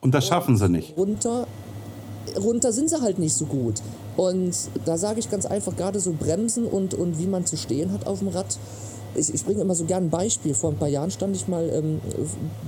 [0.00, 0.96] Und das schaffen sie nicht.
[0.96, 1.46] Runter,
[2.36, 3.82] runter sind sie halt nicht so gut.
[4.16, 4.54] Und
[4.84, 8.06] da sage ich ganz einfach, gerade so Bremsen und, und wie man zu stehen hat
[8.06, 8.58] auf dem Rad.
[9.14, 10.54] Ich, ich bringe immer so gerne ein Beispiel.
[10.54, 12.00] Vor ein paar Jahren stand ich mal ähm,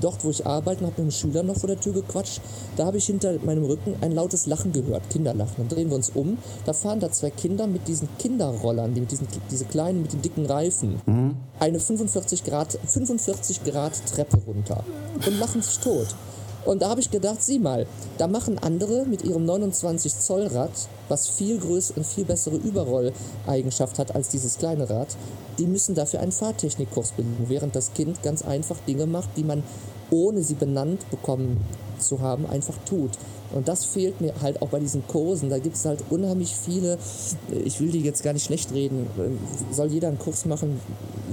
[0.00, 2.40] dort, wo ich arbeite, und habe mit einem Schüler noch vor der Tür gequatscht.
[2.76, 5.54] Da habe ich hinter meinem Rücken ein lautes Lachen gehört, Kinderlachen.
[5.58, 6.38] Dann drehen wir uns um.
[6.64, 10.22] Da fahren da zwei Kinder mit diesen Kinderrollern, die mit diesen diese kleinen, mit den
[10.22, 11.36] dicken Reifen, mhm.
[11.58, 14.84] eine 45 Grad, 45 Grad Treppe runter
[15.26, 16.08] und lachen sich tot.
[16.64, 17.86] Und da habe ich gedacht, sieh mal,
[18.18, 20.70] da machen andere mit ihrem 29 Zoll Rad,
[21.08, 25.08] was viel größere und viel bessere Überrolleigenschaft hat als dieses kleine Rad,
[25.58, 29.62] die müssen dafür einen Fahrtechnikkurs bilden, während das Kind ganz einfach Dinge macht, die man
[30.10, 31.64] ohne sie benannt bekommen
[31.98, 33.10] zu haben, einfach tut.
[33.52, 35.50] Und das fehlt mir halt auch bei diesen Kursen.
[35.50, 36.98] Da gibt es halt unheimlich viele,
[37.64, 39.06] ich will die jetzt gar nicht schlecht reden,
[39.70, 40.80] soll jeder einen Kurs machen,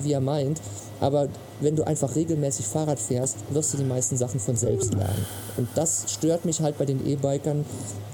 [0.01, 0.61] wie er meint.
[1.01, 1.29] Aber
[1.61, 5.25] wenn du einfach regelmäßig Fahrrad fährst, wirst du die meisten Sachen von selbst lernen.
[5.55, 7.63] Und das stört mich halt bei den E-Bikern,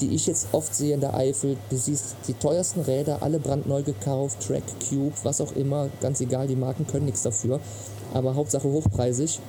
[0.01, 1.58] die ich jetzt oft sehe in der Eifel.
[1.70, 6.47] Du siehst die teuersten Räder, alle brandneu gekauft, Track, Cube, was auch immer, ganz egal,
[6.47, 7.60] die Marken können nichts dafür.
[8.14, 9.39] Aber Hauptsache hochpreisig.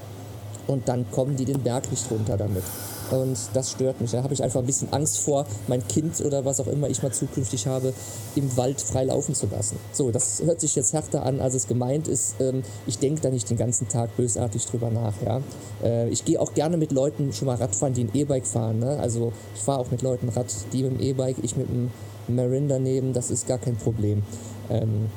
[0.67, 2.65] Und dann kommen die den Berg nicht runter damit.
[3.11, 4.11] Und das stört mich.
[4.11, 7.03] Da habe ich einfach ein bisschen Angst vor, mein Kind oder was auch immer ich
[7.03, 7.93] mal zukünftig habe,
[8.35, 9.79] im Wald frei laufen zu lassen.
[9.93, 12.37] So, das hört sich jetzt härter an, als es gemeint ist.
[12.41, 15.15] Ähm, ich denke da nicht den ganzen Tag bösartig drüber nach.
[15.25, 15.41] Ja?
[15.83, 18.81] Äh, ich gehe auch gerne mit Leuten schon mal Radfahren, die ein E-Bike fahren.
[18.81, 18.99] Ne?
[18.99, 21.91] Also ich fahre auch mit Leuten Rad, die mit dem E-Bike, ich mit dem
[22.29, 24.23] Marin daneben, das ist gar kein Problem.
[24.69, 25.09] Ähm,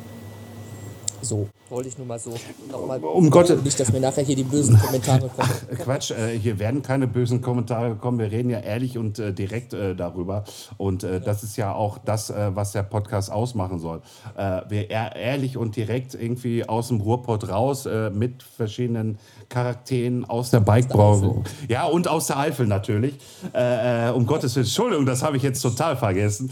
[1.21, 2.33] so, wollte ich nur mal so
[2.71, 2.99] nochmal.
[2.99, 5.49] Um Gottes Nicht, dass mir nachher hier die bösen Kommentare kommen.
[5.49, 8.19] Ach, Quatsch, äh, hier werden keine bösen Kommentare kommen.
[8.19, 10.43] Wir reden ja ehrlich und äh, direkt äh, darüber.
[10.77, 14.01] Und äh, das ist ja auch das, äh, was der Podcast ausmachen soll.
[14.35, 19.17] Äh, wir ehr ehrlich und direkt irgendwie aus dem Ruhrpott raus mit verschiedenen
[19.49, 21.43] Charakteren aus der Bikebranche.
[21.67, 23.15] Ja, und aus der Eifel natürlich.
[24.15, 26.51] um Gottes Willen, Entschuldigung, das habe ich jetzt total vergessen.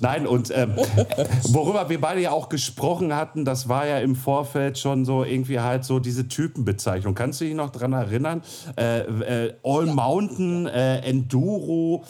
[0.00, 0.74] nein, und ähm,
[1.48, 5.60] worüber wir beide ja auch gesprochen hatten, das war ja im Vorfeld schon so irgendwie
[5.60, 7.14] halt so diese Typenbezeichnung.
[7.14, 8.42] Kannst du dich noch dran erinnern?
[8.76, 9.86] Äh, äh, All.
[9.86, 12.04] Mountain, äh, Enduro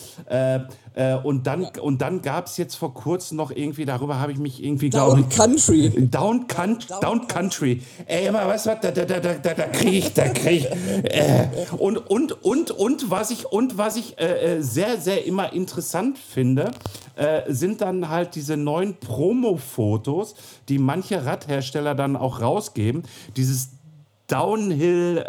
[0.95, 1.83] äh, und dann, ja.
[1.83, 5.21] und dann gab es jetzt vor kurzem noch irgendwie, darüber habe ich mich irgendwie, glaube
[5.21, 5.37] ich.
[5.37, 5.91] Country.
[6.11, 7.83] Down, Down, Down Country.
[8.07, 10.67] Ey, immer, weißt du was, da, da, da, da, da kriege ich, da kriege ich.
[11.05, 15.53] Äh, und, und, und, und, was ich, und was ich äh, äh sehr, sehr immer
[15.53, 16.71] interessant finde,
[17.17, 20.35] äh, sind dann halt diese neuen Promo-Fotos,
[20.69, 23.03] die manche Radhersteller dann auch rausgeben.
[23.37, 23.71] Dieses
[24.33, 25.25] Downhill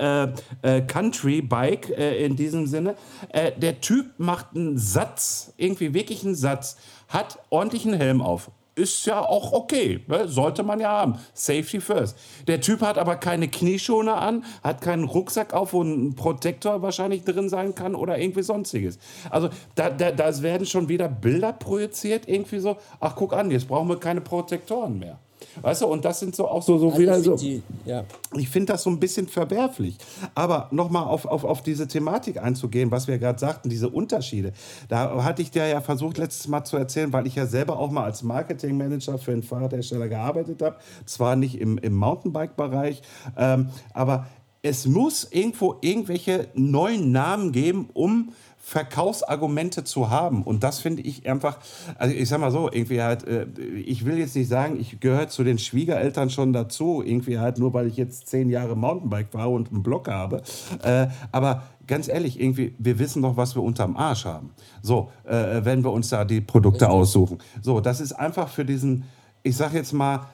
[0.63, 2.95] äh, äh, Country Bike äh, in diesem Sinne.
[3.29, 6.77] Äh, der Typ macht einen Satz, irgendwie wirklich einen Satz,
[7.09, 8.49] hat ordentlichen Helm auf.
[8.75, 10.27] Ist ja auch okay, ne?
[10.27, 11.19] sollte man ja haben.
[11.33, 12.17] Safety first.
[12.47, 17.23] Der Typ hat aber keine Knieschoner an, hat keinen Rucksack auf, wo ein Protektor wahrscheinlich
[17.23, 18.97] drin sein kann oder irgendwie sonstiges.
[19.29, 23.67] Also da, da, da werden schon wieder Bilder projiziert, irgendwie so, ach guck an, jetzt
[23.67, 25.19] brauchen wir keine Protektoren mehr.
[25.61, 27.35] Weißt du, und das sind so auch so, so wieder so.
[27.35, 28.03] Die, ja.
[28.35, 29.97] Ich finde das so ein bisschen verwerflich.
[30.35, 34.53] Aber nochmal auf, auf, auf diese Thematik einzugehen, was wir gerade sagten, diese Unterschiede.
[34.89, 37.91] Da hatte ich dir ja versucht, letztes Mal zu erzählen, weil ich ja selber auch
[37.91, 40.77] mal als Marketingmanager für einen Fahrradhersteller gearbeitet habe.
[41.05, 43.01] Zwar nicht im, im Mountainbike-Bereich,
[43.37, 44.27] ähm, aber
[44.65, 48.31] es muss irgendwo irgendwelche neuen Namen geben, um
[48.65, 50.41] Verkaufsargumente zu haben.
[50.41, 51.59] Und das finde ich einfach,
[51.97, 53.45] also ich sag mal so, irgendwie halt, äh,
[53.75, 57.73] ich will jetzt nicht sagen, ich gehöre zu den Schwiegereltern schon dazu, irgendwie halt nur,
[57.73, 60.41] weil ich jetzt zehn Jahre Mountainbike fahre und einen Block habe.
[60.81, 64.51] Äh, aber ganz ehrlich, irgendwie, wir wissen doch, was wir unterm Arsch haben.
[64.81, 67.39] So, äh, wenn wir uns da die Produkte aussuchen.
[67.61, 69.03] So, das ist einfach für diesen,
[69.43, 70.27] ich sag jetzt mal,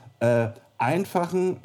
[0.78, 1.60] einfachen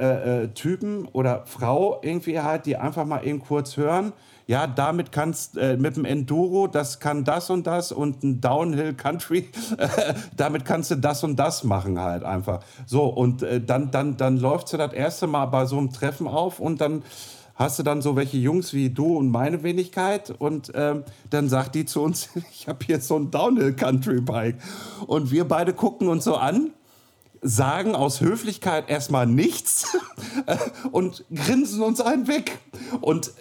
[0.54, 4.12] Typen oder Frau irgendwie halt, die einfach mal eben kurz hören,
[4.46, 8.94] ja, damit kannst äh, mit dem Enduro, das kann das und das und ein Downhill
[8.94, 9.88] Country, äh,
[10.36, 12.60] damit kannst du das und das machen halt einfach.
[12.86, 16.28] So, und äh, dann, dann, dann läuft sie das erste Mal bei so einem Treffen
[16.28, 17.02] auf und dann
[17.54, 21.74] hast du dann so welche Jungs wie du und meine Wenigkeit und ähm, dann sagt
[21.74, 24.56] die zu uns, ich habe hier so ein Downhill Country Bike
[25.06, 26.70] und wir beide gucken uns so an
[27.46, 29.98] sagen aus Höflichkeit erstmal nichts
[30.92, 32.58] und grinsen uns einen weg.
[33.02, 33.32] Und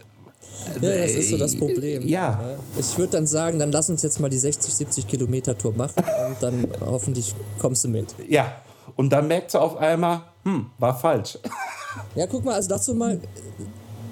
[0.82, 2.07] ja, das ist so das Problem.
[2.07, 2.57] Ja.
[2.78, 6.03] Ich würde dann sagen, dann lass uns jetzt mal die 60, 70 Kilometer Tour machen
[6.28, 8.16] und dann hoffentlich kommst du mit.
[8.28, 8.53] Ja.
[8.95, 11.38] Und dann merkst du auf einmal, hm, war falsch.
[12.16, 13.20] Ja, guck mal, also dazu mal,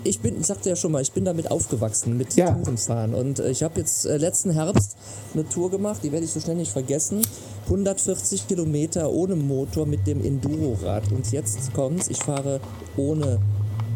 [0.03, 2.51] ich bin, ich sagte ja schon mal, ich bin damit aufgewachsen mit ja.
[2.51, 4.97] Tourenfahren und äh, ich habe jetzt äh, letzten Herbst
[5.33, 7.21] eine Tour gemacht, die werde ich so schnell nicht vergessen.
[7.65, 12.59] 140 Kilometer ohne Motor mit dem Enduro-Rad und jetzt kommt's, ich fahre
[12.97, 13.39] ohne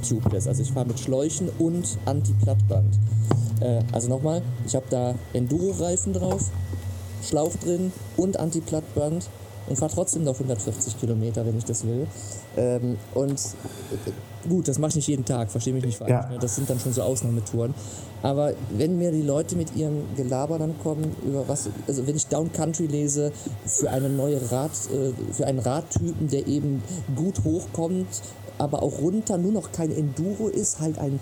[0.08, 0.48] tubeless.
[0.48, 3.00] Also ich fahre mit Schläuchen und Anti-Plattband.
[3.62, 6.50] Äh, also nochmal, ich habe da Enduro-Reifen drauf,
[7.24, 9.28] Schlauch drin und Anti-Plattband
[9.68, 12.08] und fahre trotzdem noch 140 Kilometer, wenn ich das will.
[12.56, 16.12] Ähm, und äh, gut, das mache ich nicht jeden Tag, verstehe mich nicht falsch.
[16.12, 16.28] Ja.
[16.30, 16.38] Ne?
[16.40, 17.74] Das sind dann schon so Ausnahmetouren.
[18.22, 22.28] Aber wenn mir die Leute mit ihrem Gelaber dann kommen, über was, also wenn ich
[22.28, 23.32] Down Country lese,
[23.66, 26.84] für eine neue Rad, äh, für einen Radtypen, der eben
[27.16, 28.08] gut hochkommt,
[28.58, 31.20] aber auch runter nur noch kein Enduro ist, halt ein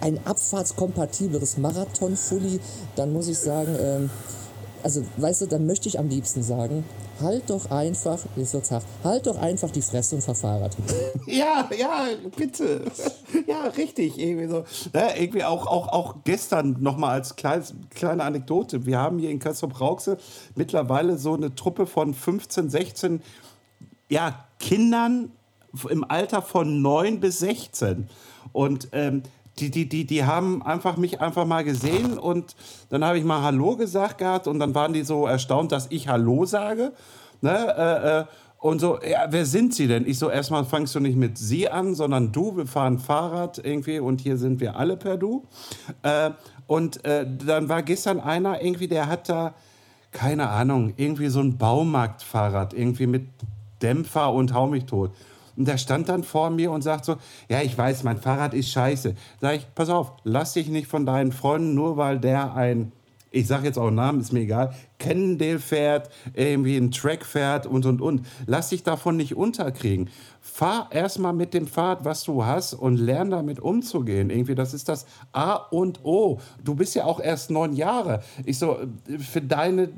[0.00, 2.60] ein abfahrtskompatibleres Marathon-Fully,
[2.96, 4.10] dann muss ich sagen, ähm,
[4.82, 6.84] also weißt du, dann möchte ich am liebsten sagen,
[7.20, 10.76] halt doch einfach, jetzt wird's hart, halt doch einfach die Fresse und fahr Fahrrad.
[11.26, 12.06] Ja, ja,
[12.36, 12.82] bitte.
[13.46, 14.18] Ja, richtig.
[14.18, 14.64] Irgendwie, so.
[14.94, 18.86] Ja, irgendwie auch, auch, auch gestern nochmal als kleines, kleine Anekdote.
[18.86, 20.16] Wir haben hier in Kassel-Brauxel
[20.54, 23.22] mittlerweile so eine Truppe von 15, 16
[24.08, 25.32] ja, Kindern
[25.84, 28.08] im Alter von 9 bis 16.
[28.52, 29.22] Und ähm,
[29.58, 32.54] die, die, die, die haben einfach mich einfach mal gesehen und
[32.90, 36.08] dann habe ich mal Hallo gesagt gehabt und dann waren die so erstaunt, dass ich
[36.08, 36.92] Hallo sage.
[37.40, 37.74] Ne?
[37.76, 38.24] Äh, äh,
[38.60, 40.04] und so, ja, wer sind Sie denn?
[40.06, 44.00] Ich so, erstmal fangst du nicht mit Sie an, sondern du, wir fahren Fahrrad irgendwie
[44.00, 45.44] und hier sind wir alle per Du.
[46.02, 46.30] Äh,
[46.66, 49.54] und äh, dann war gestern einer irgendwie, der hat da,
[50.10, 53.28] keine Ahnung, irgendwie so ein Baumarktfahrrad, irgendwie mit
[53.80, 55.12] Dämpfer und hau mich tot.
[55.58, 57.16] Und der stand dann vor mir und sagt so,
[57.48, 59.16] ja, ich weiß, mein Fahrrad ist scheiße.
[59.40, 62.92] Sag ich, pass auf, lass dich nicht von deinen Freunden, nur weil der ein,
[63.32, 67.86] ich sag jetzt auch Namen, ist mir egal, Cannondale fährt, irgendwie ein Track fährt und,
[67.86, 68.24] und, und.
[68.46, 70.10] Lass dich davon nicht unterkriegen.
[70.58, 74.28] Fahr erstmal mit dem Fahrrad, was du hast und lern damit umzugehen.
[74.28, 76.40] Irgendwie, das ist das A und O.
[76.64, 78.24] Du bist ja auch erst neun Jahre.
[78.44, 78.76] Ich so,
[79.20, 79.88] für, deine,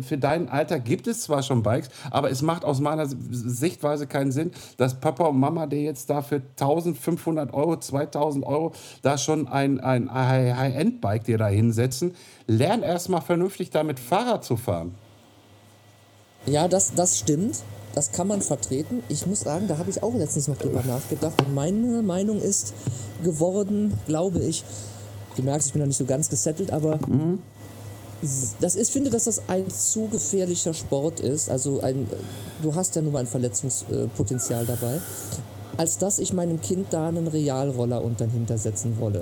[0.00, 4.32] für dein Alter gibt es zwar schon Bikes, aber es macht aus meiner Sichtweise keinen
[4.32, 9.46] Sinn, dass Papa und Mama dir jetzt da für 1500 Euro, 2000 Euro da schon
[9.46, 12.14] ein, ein High-End-Bike dir da hinsetzen.
[12.46, 14.94] Lern erstmal vernünftig damit Fahrrad zu fahren.
[16.46, 17.56] Ja, das, das stimmt.
[17.98, 19.02] Das kann man vertreten.
[19.08, 21.34] Ich muss sagen, da habe ich auch letztens noch drüber nachgedacht.
[21.44, 22.72] Und meine Meinung ist
[23.24, 24.62] geworden, glaube ich,
[25.34, 27.42] du merkst, ich bin noch nicht so ganz gesettelt, aber mhm.
[28.60, 31.50] das ist, finde, dass das ein zu gefährlicher Sport ist.
[31.50, 32.08] Also ein,
[32.62, 35.00] du hast ja nun mal ein Verletzungspotenzial dabei
[35.78, 39.20] als dass ich meinem Kind da einen Realroller unter hintersetzen wolle,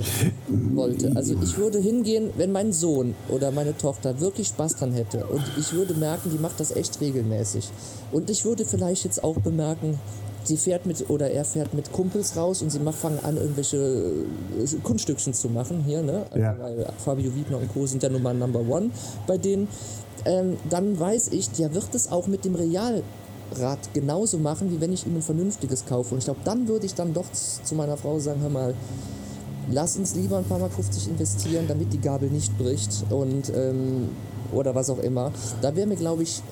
[0.74, 1.12] wollte.
[1.14, 5.42] Also ich würde hingehen, wenn mein Sohn oder meine Tochter wirklich Spaß dran hätte und
[5.59, 7.68] ich würde merken, die macht das echt regelmäßig.
[8.11, 10.00] Und ich würde vielleicht jetzt auch bemerken,
[10.44, 14.76] sie fährt mit oder er fährt mit Kumpels raus und sie fangen an, irgendwelche äh,
[14.82, 16.24] Kunststückchen zu machen hier, ne?
[16.30, 16.57] Also, ja.
[16.59, 17.86] Weil Fabio Wiedner und Co.
[17.86, 18.90] sind ja nun mal Number One
[19.26, 19.68] bei denen.
[20.24, 23.02] Ähm, dann weiß ich, der wird es auch mit dem Real
[23.55, 26.14] Rad genauso machen, wie wenn ich ihm ein vernünftiges kaufe.
[26.14, 28.74] Und ich glaube, dann würde ich dann doch zu meiner Frau sagen, hör mal,
[29.70, 34.09] lass uns lieber ein paar Mal 50 investieren, damit die Gabel nicht bricht und ähm,
[34.53, 35.32] oder was auch immer.
[35.61, 36.42] Da wäre mir, glaube ich,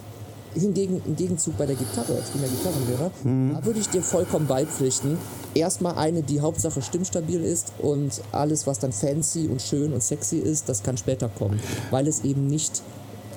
[0.54, 3.54] hingegen im Gegenzug bei der Gitarre, ich bin ja Gitarrenlehrer, mhm.
[3.54, 5.18] da würde ich dir vollkommen beipflichten.
[5.54, 10.38] Erstmal eine, die Hauptsache stimmstabil ist und alles, was dann fancy und schön und sexy
[10.38, 12.82] ist, das kann später kommen, weil es eben nicht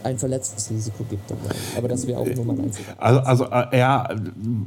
[0.07, 1.55] ein Verletzungsrisiko gibt dabei.
[1.77, 2.93] Aber das wäre auch nur mein einziger.
[2.97, 4.09] Also, also äh, ja,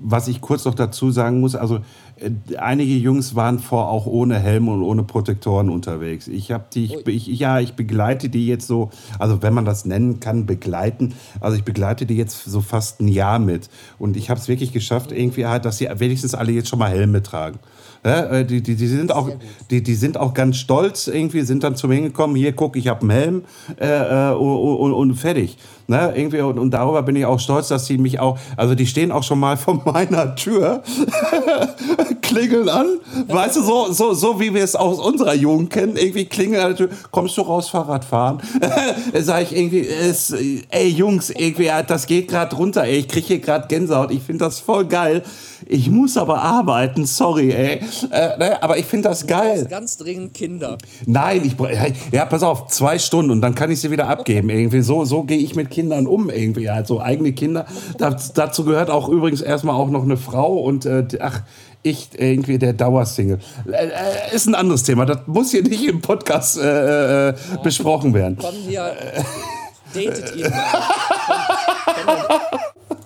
[0.02, 1.80] was ich kurz noch dazu sagen muss, also
[2.16, 6.28] äh, einige Jungs waren vor auch ohne Helm und ohne Protektoren unterwegs.
[6.28, 9.84] Ich habe die, ich, ich, ja, ich begleite die jetzt so, also wenn man das
[9.84, 11.14] nennen kann, begleiten.
[11.40, 13.68] Also ich begleite die jetzt so fast ein Jahr mit.
[13.98, 16.90] Und ich habe es wirklich geschafft, irgendwie halt, dass sie wenigstens alle jetzt schon mal
[16.90, 17.58] Helme tragen.
[18.02, 19.28] Äh, die, die, die, sind auch,
[19.70, 22.88] die, die sind auch ganz stolz irgendwie, sind dann zu mir hingekommen, hier guck, ich
[22.88, 23.44] habe einen Helm
[23.76, 25.58] äh, und, und, und fertig.
[25.86, 28.86] Ne, irgendwie, und, und, darüber bin ich auch stolz, dass sie mich auch, also die
[28.86, 30.82] stehen auch schon mal vor meiner Tür,
[32.30, 32.86] klingeln an,
[33.28, 36.76] weißt du, so, so, so wie wir es aus unserer Jugend kennen, irgendwie klingeln an
[36.76, 38.40] der Tür, kommst du raus Fahrrad fahren?
[39.20, 40.34] Sag ich irgendwie, es,
[40.70, 44.44] ey Jungs, irgendwie, das geht gerade runter, ey, ich kriege hier gerade Gänsehaut, ich finde
[44.44, 45.22] das voll geil.
[45.66, 47.80] Ich muss aber arbeiten, sorry, ey.
[48.10, 49.66] Äh, ne, aber ich finde das geil.
[49.70, 50.78] ganz dringend Kinder.
[51.06, 51.54] Nein, ich
[52.10, 54.48] ja, pass auf, zwei Stunden und dann kann ich sie wieder abgeben.
[54.48, 57.66] Irgendwie so, so gehe ich mit Kindern Kindern um irgendwie, also eigene Kinder.
[57.98, 61.42] Das, dazu gehört auch übrigens erstmal auch noch eine Frau und äh, ach,
[61.82, 63.38] ich irgendwie der Dauersingle.
[63.66, 65.06] Äh, äh, ist ein anderes Thema.
[65.06, 68.36] Das muss hier nicht im Podcast äh, äh besprochen werden.
[68.40, 68.94] Komm hier,
[69.94, 72.40] datet ihn mal.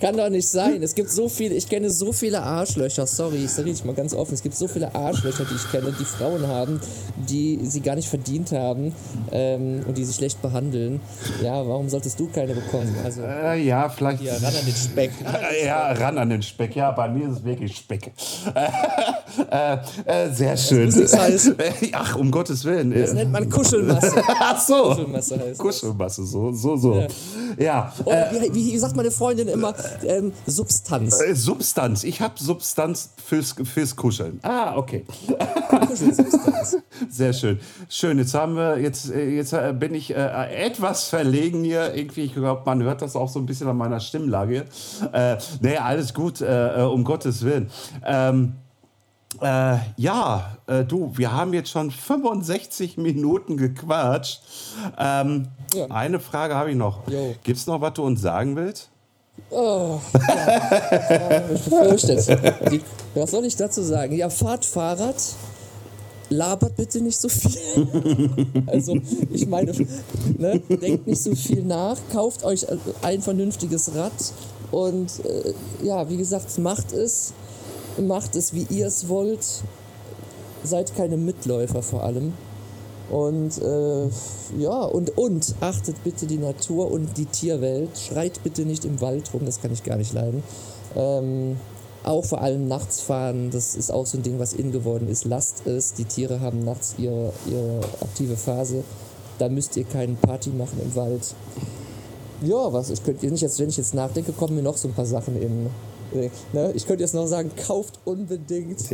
[0.05, 0.83] Kann doch nicht sein.
[0.83, 4.13] Es gibt so viele, ich kenne so viele Arschlöcher, sorry, ich sage ich mal ganz
[4.13, 6.79] offen, es gibt so viele Arschlöcher, die ich kenne, die Frauen haben,
[7.17, 8.95] die sie gar nicht verdient haben
[9.33, 11.01] ähm, und die sie schlecht behandeln.
[11.43, 12.95] Ja, warum solltest du keine bekommen?
[13.03, 14.23] Also, äh, ja, vielleicht.
[14.23, 15.11] Ja, ran an den Speck.
[15.65, 16.77] ja, ran an den Speck.
[16.77, 18.13] Ja, bei mir ist es wirklich Speck.
[19.51, 20.93] äh, äh, sehr schön.
[21.93, 22.93] Ach, um Gottes Willen.
[22.93, 24.23] Das nennt man Kuschelmasse.
[24.39, 24.91] Ach so.
[24.91, 27.01] Kuschelmasse heißt Kuschelmasse, so, so, so.
[27.01, 27.07] Ja.
[27.59, 27.93] ja.
[28.05, 29.75] Und, äh, wie, wie sagt meine Freundin immer,
[30.05, 31.21] ähm, Substanz.
[31.21, 32.05] Äh, Substanz.
[32.05, 34.41] Ich habe Substanz fürs, fürs Kuscheln.
[34.43, 35.05] Ah, okay.
[37.11, 37.61] Sehr schön.
[37.89, 38.19] Schön.
[38.19, 41.95] Jetzt haben wir, jetzt, äh, jetzt äh, bin ich äh, etwas verlegen hier.
[41.95, 44.65] Irgendwie, ich glaube, man hört das auch so ein bisschen an meiner Stimmlage.
[45.13, 47.71] Äh, nee, alles gut, äh, um Gottes Willen.
[48.05, 48.55] Ähm,
[49.41, 54.43] Äh, ja, äh, du, wir haben jetzt schon 65 Minuten gequatscht.
[54.97, 55.87] Ähm, Ja.
[55.91, 57.01] Eine Frage habe ich noch.
[57.43, 58.91] Gibt es noch, was du uns sagen willst?
[59.51, 61.43] Oh, ja.
[61.55, 62.27] ich befürchte es.
[62.71, 62.81] Die,
[63.15, 64.17] was soll ich dazu sagen?
[64.17, 65.17] Ja, fahrt Fahrrad,
[66.31, 67.87] labert bitte nicht so viel.
[68.67, 68.97] Also,
[69.31, 69.73] ich meine,
[70.39, 72.67] ne, denkt nicht so viel nach, kauft euch
[73.03, 74.13] ein vernünftiges Rad
[74.73, 75.53] und äh,
[75.85, 77.33] ja, wie gesagt, macht es.
[77.97, 79.47] Macht es, wie ihr es wollt.
[80.65, 82.33] Seid keine Mitläufer vor allem.
[83.11, 84.09] Und äh,
[84.59, 87.99] ja, und, und achtet bitte die Natur und die Tierwelt.
[87.99, 90.43] Schreit bitte nicht im Wald rum, das kann ich gar nicht leiden.
[90.97, 91.57] Ähm,
[92.03, 95.25] auch vor allem nachts fahren, das ist auch so ein Ding, was in geworden ist.
[95.25, 98.85] Lasst es, die Tiere haben nachts ihre, ihre aktive Phase.
[99.39, 101.35] Da müsst ihr keine Party machen im Wald.
[102.43, 104.95] Ja, was, ich könnte nicht jetzt, wenn ich jetzt nachdenke, kommen mir noch so ein
[104.95, 105.71] paar Sachen in.
[106.53, 106.73] Ne?
[106.75, 108.81] Ich könnte jetzt noch sagen, kauft unbedingt.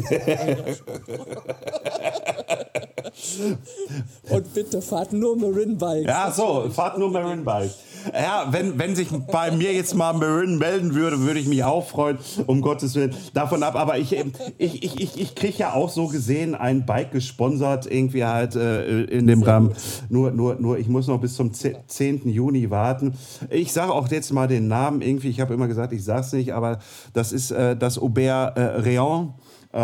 [4.31, 6.07] Und bitte fahrt nur Marin Bikes.
[6.07, 7.71] Ja, so, fahrt nur Marin Bike.
[8.15, 11.87] Ja, wenn, wenn sich bei mir jetzt mal Marin melden würde, würde ich mich auch
[11.87, 13.77] freuen, um Gottes Willen, davon ab.
[13.77, 18.25] Aber ich, ich, ich, ich, ich kriege ja auch so gesehen ein Bike gesponsert, irgendwie
[18.25, 19.75] halt äh, in dem Rahmen.
[20.09, 22.29] Nur, nur, nur, ich muss noch bis zum 10.
[22.29, 23.15] Juni warten.
[23.51, 26.33] Ich sage auch jetzt mal den Namen irgendwie, ich habe immer gesagt, ich sage es
[26.33, 26.79] nicht, aber
[27.13, 29.35] das ist äh, das Aubert äh, Réan.
[29.73, 29.79] Äh,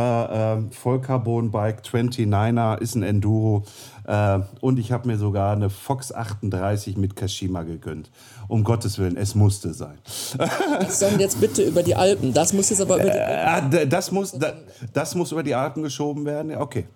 [0.57, 3.62] äh, Vollcarbon Bike 29er ist ein Enduro
[4.05, 8.11] äh, und ich habe mir sogar eine Fox 38 mit Kashima gegönnt.
[8.49, 9.99] Um Gottes Willen, es musste sein.
[10.89, 12.32] Sondern jetzt bitte über die Alpen.
[12.34, 14.55] Das muss jetzt aber über die Äh, d- das, muss, da,
[14.93, 16.57] das muss über die Alpen geschoben werden.
[16.57, 16.87] Okay.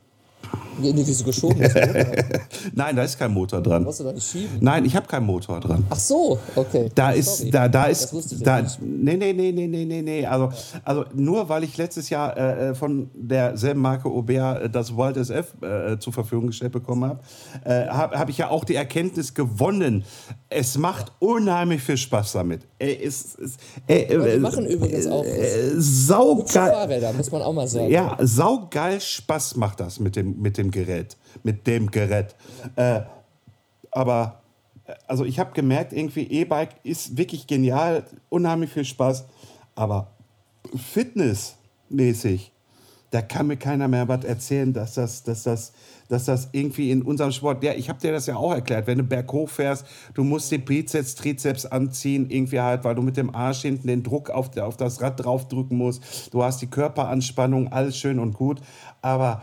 [0.80, 1.60] Nee, nee, wieso geschoben?
[1.60, 1.74] Das
[2.74, 3.84] Nein, da ist kein Motor dran.
[3.84, 4.58] musst du nicht schieben.
[4.60, 5.84] Nein, ich habe keinen Motor dran.
[5.90, 6.90] Ach so, okay.
[6.94, 7.50] Da ist, Sorry.
[7.50, 10.26] da, da Das ist, da, nee, nee, nee, nee, nee, nee, nee.
[10.26, 10.50] Also,
[10.84, 15.16] also nur weil ich letztes Jahr äh, äh, von derselben Marke Aubert äh, das Wild
[15.16, 17.20] SF äh, zur Verfügung gestellt bekommen habe,
[17.64, 20.04] äh, habe hab ich ja auch die Erkenntnis gewonnen.
[20.48, 22.66] Es macht unheimlich viel Spaß damit.
[22.78, 26.70] Es, es, äh, die machen übrigens auch äh, saugeil.
[26.70, 27.90] Fahrräder, muss man auch mal sagen.
[27.90, 31.16] Ja, saugeil Spaß macht das mit dem, mit dem Gerät.
[31.42, 32.34] Mit dem Gerät.
[32.76, 33.02] Äh,
[33.90, 34.42] aber,
[35.06, 39.26] also ich habe gemerkt, irgendwie E-Bike ist wirklich genial, unheimlich viel Spaß.
[39.74, 40.12] Aber
[40.74, 42.52] fitnessmäßig,
[43.10, 45.72] da kann mir keiner mehr was erzählen, dass das, dass das,
[46.08, 48.98] dass das irgendwie in unserem Sport, ja, ich habe dir das ja auch erklärt, wenn
[48.98, 53.34] du berghoch fährst, du musst den Bizeps, Trizeps anziehen, irgendwie halt, weil du mit dem
[53.34, 57.96] Arsch hinten den Druck auf, auf das Rad draufdrücken musst, du hast die Körperanspannung, alles
[57.96, 58.60] schön und gut,
[59.02, 59.42] aber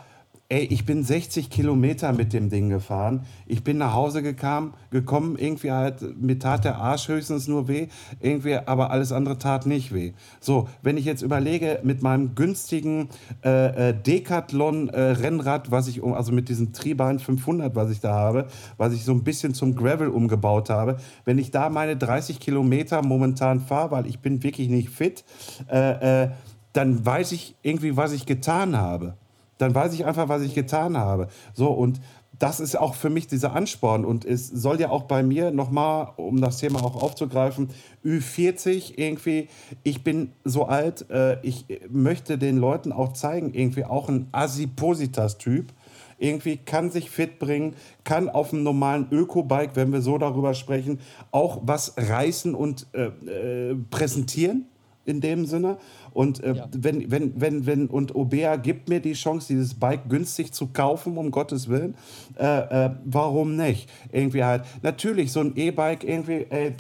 [0.50, 3.26] Ey, ich bin 60 Kilometer mit dem Ding gefahren.
[3.48, 7.88] Ich bin nach Hause gekam, gekommen, irgendwie halt, mir tat der Arsch höchstens nur weh,
[8.22, 10.14] irgendwie, aber alles andere tat nicht weh.
[10.40, 13.10] So, wenn ich jetzt überlege, mit meinem günstigen
[13.44, 18.48] äh, äh, Decathlon-Rennrad, was ich, um- also mit diesem Triebahn 500, was ich da habe,
[18.78, 20.96] was ich so ein bisschen zum Gravel umgebaut habe,
[21.26, 25.26] wenn ich da meine 30 Kilometer momentan fahre, weil ich bin wirklich nicht fit,
[25.70, 26.30] äh, äh,
[26.72, 29.16] dann weiß ich irgendwie, was ich getan habe
[29.58, 31.28] dann weiß ich einfach, was ich getan habe.
[31.54, 32.00] So, und
[32.40, 34.06] das ist auch für mich dieser Ansporn.
[34.06, 37.70] Und es soll ja auch bei mir nochmal, um das Thema auch aufzugreifen,
[38.06, 39.48] Ü40 irgendwie,
[39.84, 45.74] ich bin so alt, äh, ich möchte den Leuten auch zeigen, irgendwie auch ein Asipositas-Typ.
[46.20, 51.00] Irgendwie kann sich fit bringen, kann auf einem normalen Öko-Bike, wenn wir so darüber sprechen,
[51.32, 54.66] auch was reißen und äh, äh, präsentieren
[55.08, 55.78] in dem Sinne.
[56.12, 56.68] Und äh, Ja.
[56.72, 61.18] wenn, wenn, wenn, wenn, und Obea gibt mir die Chance, dieses Bike günstig zu kaufen,
[61.18, 61.96] um Gottes Willen,
[62.38, 63.90] äh, äh, warum nicht?
[64.12, 66.76] Irgendwie halt, natürlich, so ein E-Bike, irgendwie, ey,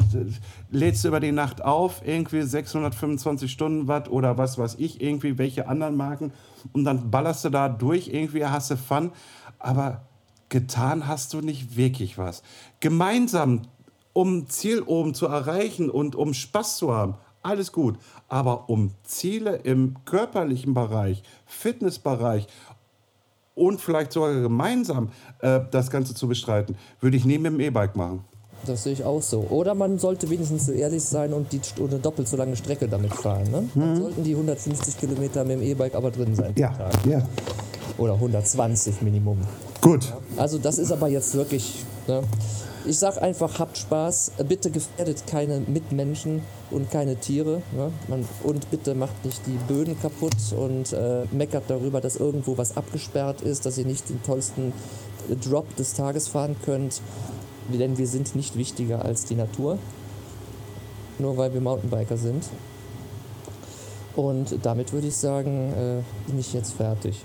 [0.72, 5.68] lädst du über die Nacht auf, irgendwie 625 Stundenwatt oder was weiß ich, irgendwie welche
[5.68, 6.34] anderen Marken,
[6.74, 9.12] und dann ballerst du da durch, irgendwie hast du Fun,
[9.60, 10.02] aber
[10.50, 12.44] getan hast du nicht wirklich was.
[12.80, 13.62] Gemeinsam
[14.14, 17.14] um Ziel oben zu erreichen und um Spaß zu haben,
[17.44, 17.96] alles gut.
[18.28, 22.48] Aber um Ziele im körperlichen Bereich, Fitnessbereich
[23.56, 25.10] und vielleicht sogar gemeinsam
[25.40, 28.24] äh, das Ganze zu bestreiten, würde ich nie mit dem E-Bike machen.
[28.66, 29.42] Das sehe ich auch so.
[29.50, 32.88] Oder man sollte wenigstens so ehrlich sein und die St- eine doppelt so lange Strecke
[32.88, 33.50] damit fahren.
[33.52, 33.70] Ne?
[33.76, 36.54] Dann sollten die 150 Kilometer mit dem E-Bike aber drin sein.
[36.56, 37.06] Tag.
[37.06, 37.22] ja.
[37.98, 39.38] Oder 120 Minimum.
[39.82, 40.12] Gut.
[40.38, 41.84] Also das ist aber jetzt wirklich.
[42.08, 42.22] Ne?
[42.86, 44.32] Ich sag einfach, habt Spaß.
[44.48, 47.62] Bitte gefährdet keine Mitmenschen und keine Tiere.
[47.76, 47.92] Ne?
[48.08, 52.78] Man, und bitte macht nicht die Böden kaputt und äh, meckert darüber, dass irgendwo was
[52.78, 54.74] abgesperrt ist, dass ihr nicht den tollsten
[55.44, 57.02] Drop des Tages fahren könnt.
[57.74, 59.78] Denn wir sind nicht wichtiger als die Natur.
[61.20, 62.46] Nur weil wir Mountainbiker sind.
[64.16, 67.24] Und damit würde ich sagen, äh, bin ich jetzt fertig.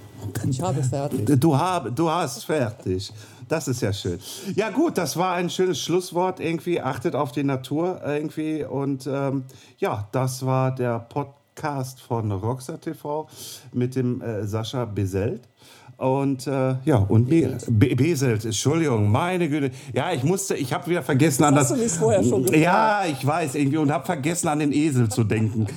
[0.49, 1.41] Ich habe fertig.
[1.41, 3.13] Du, hab, du hast fertig.
[3.53, 4.19] Das ist ja schön.
[4.55, 6.81] Ja gut, das war ein schönes Schlusswort irgendwie.
[6.81, 8.65] Achtet auf die Natur irgendwie.
[8.65, 9.45] Und ähm,
[9.77, 13.29] ja, das war der Podcast von Rockstar TV
[13.75, 15.51] mit dem äh, Sascha Beselt.
[16.03, 17.65] Und äh, ja, und Beselt.
[17.69, 19.71] Be Beselt, Entschuldigung, meine Güte.
[19.95, 21.79] Ja, ich musste, ich habe wieder vergessen an Hast das.
[21.79, 22.61] du mich vorher schon gefragt?
[22.61, 25.69] Ja, ich weiß irgendwie und habe vergessen an den Esel zu denken.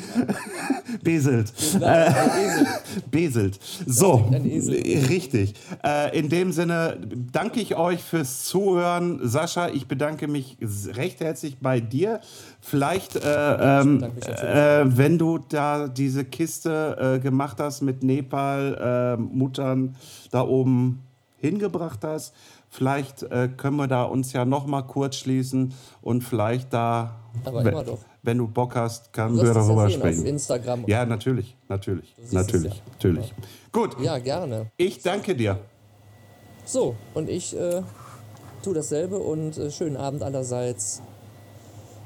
[1.04, 1.54] Beselt.
[1.76, 1.86] Esel.
[3.12, 3.60] Beselt.
[3.86, 5.06] So, Esel.
[5.10, 5.54] richtig.
[5.84, 6.98] Äh, in dem Sinne
[7.32, 9.20] danke ich euch fürs Zuhören.
[9.22, 10.58] Sascha, ich bedanke mich
[10.96, 12.20] recht herzlich bei dir.
[12.68, 19.22] Vielleicht, äh, ähm, äh, wenn du da diese Kiste äh, gemacht hast mit Nepal, äh,
[19.22, 19.96] Muttern
[20.32, 21.04] da oben
[21.38, 22.34] hingebracht hast,
[22.72, 27.76] vielleicht äh, können wir da uns ja noch mal kurz schließen und vielleicht da, wenn,
[28.24, 30.26] wenn du Bock hast, können Du wir ja darüber sehen auf sprechen.
[30.26, 30.84] Instagram.
[30.88, 32.82] Ja, natürlich, natürlich, natürlich, ja.
[32.94, 33.34] natürlich.
[33.72, 34.72] Gut, Ja, gerne.
[34.78, 35.60] ich danke dir.
[36.66, 37.84] So, und ich äh,
[38.64, 41.04] tue dasselbe und schönen Abend allerseits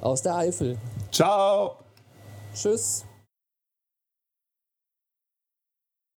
[0.01, 0.77] aus der Eifel.
[1.11, 1.77] Ciao.
[2.53, 3.05] Tschüss.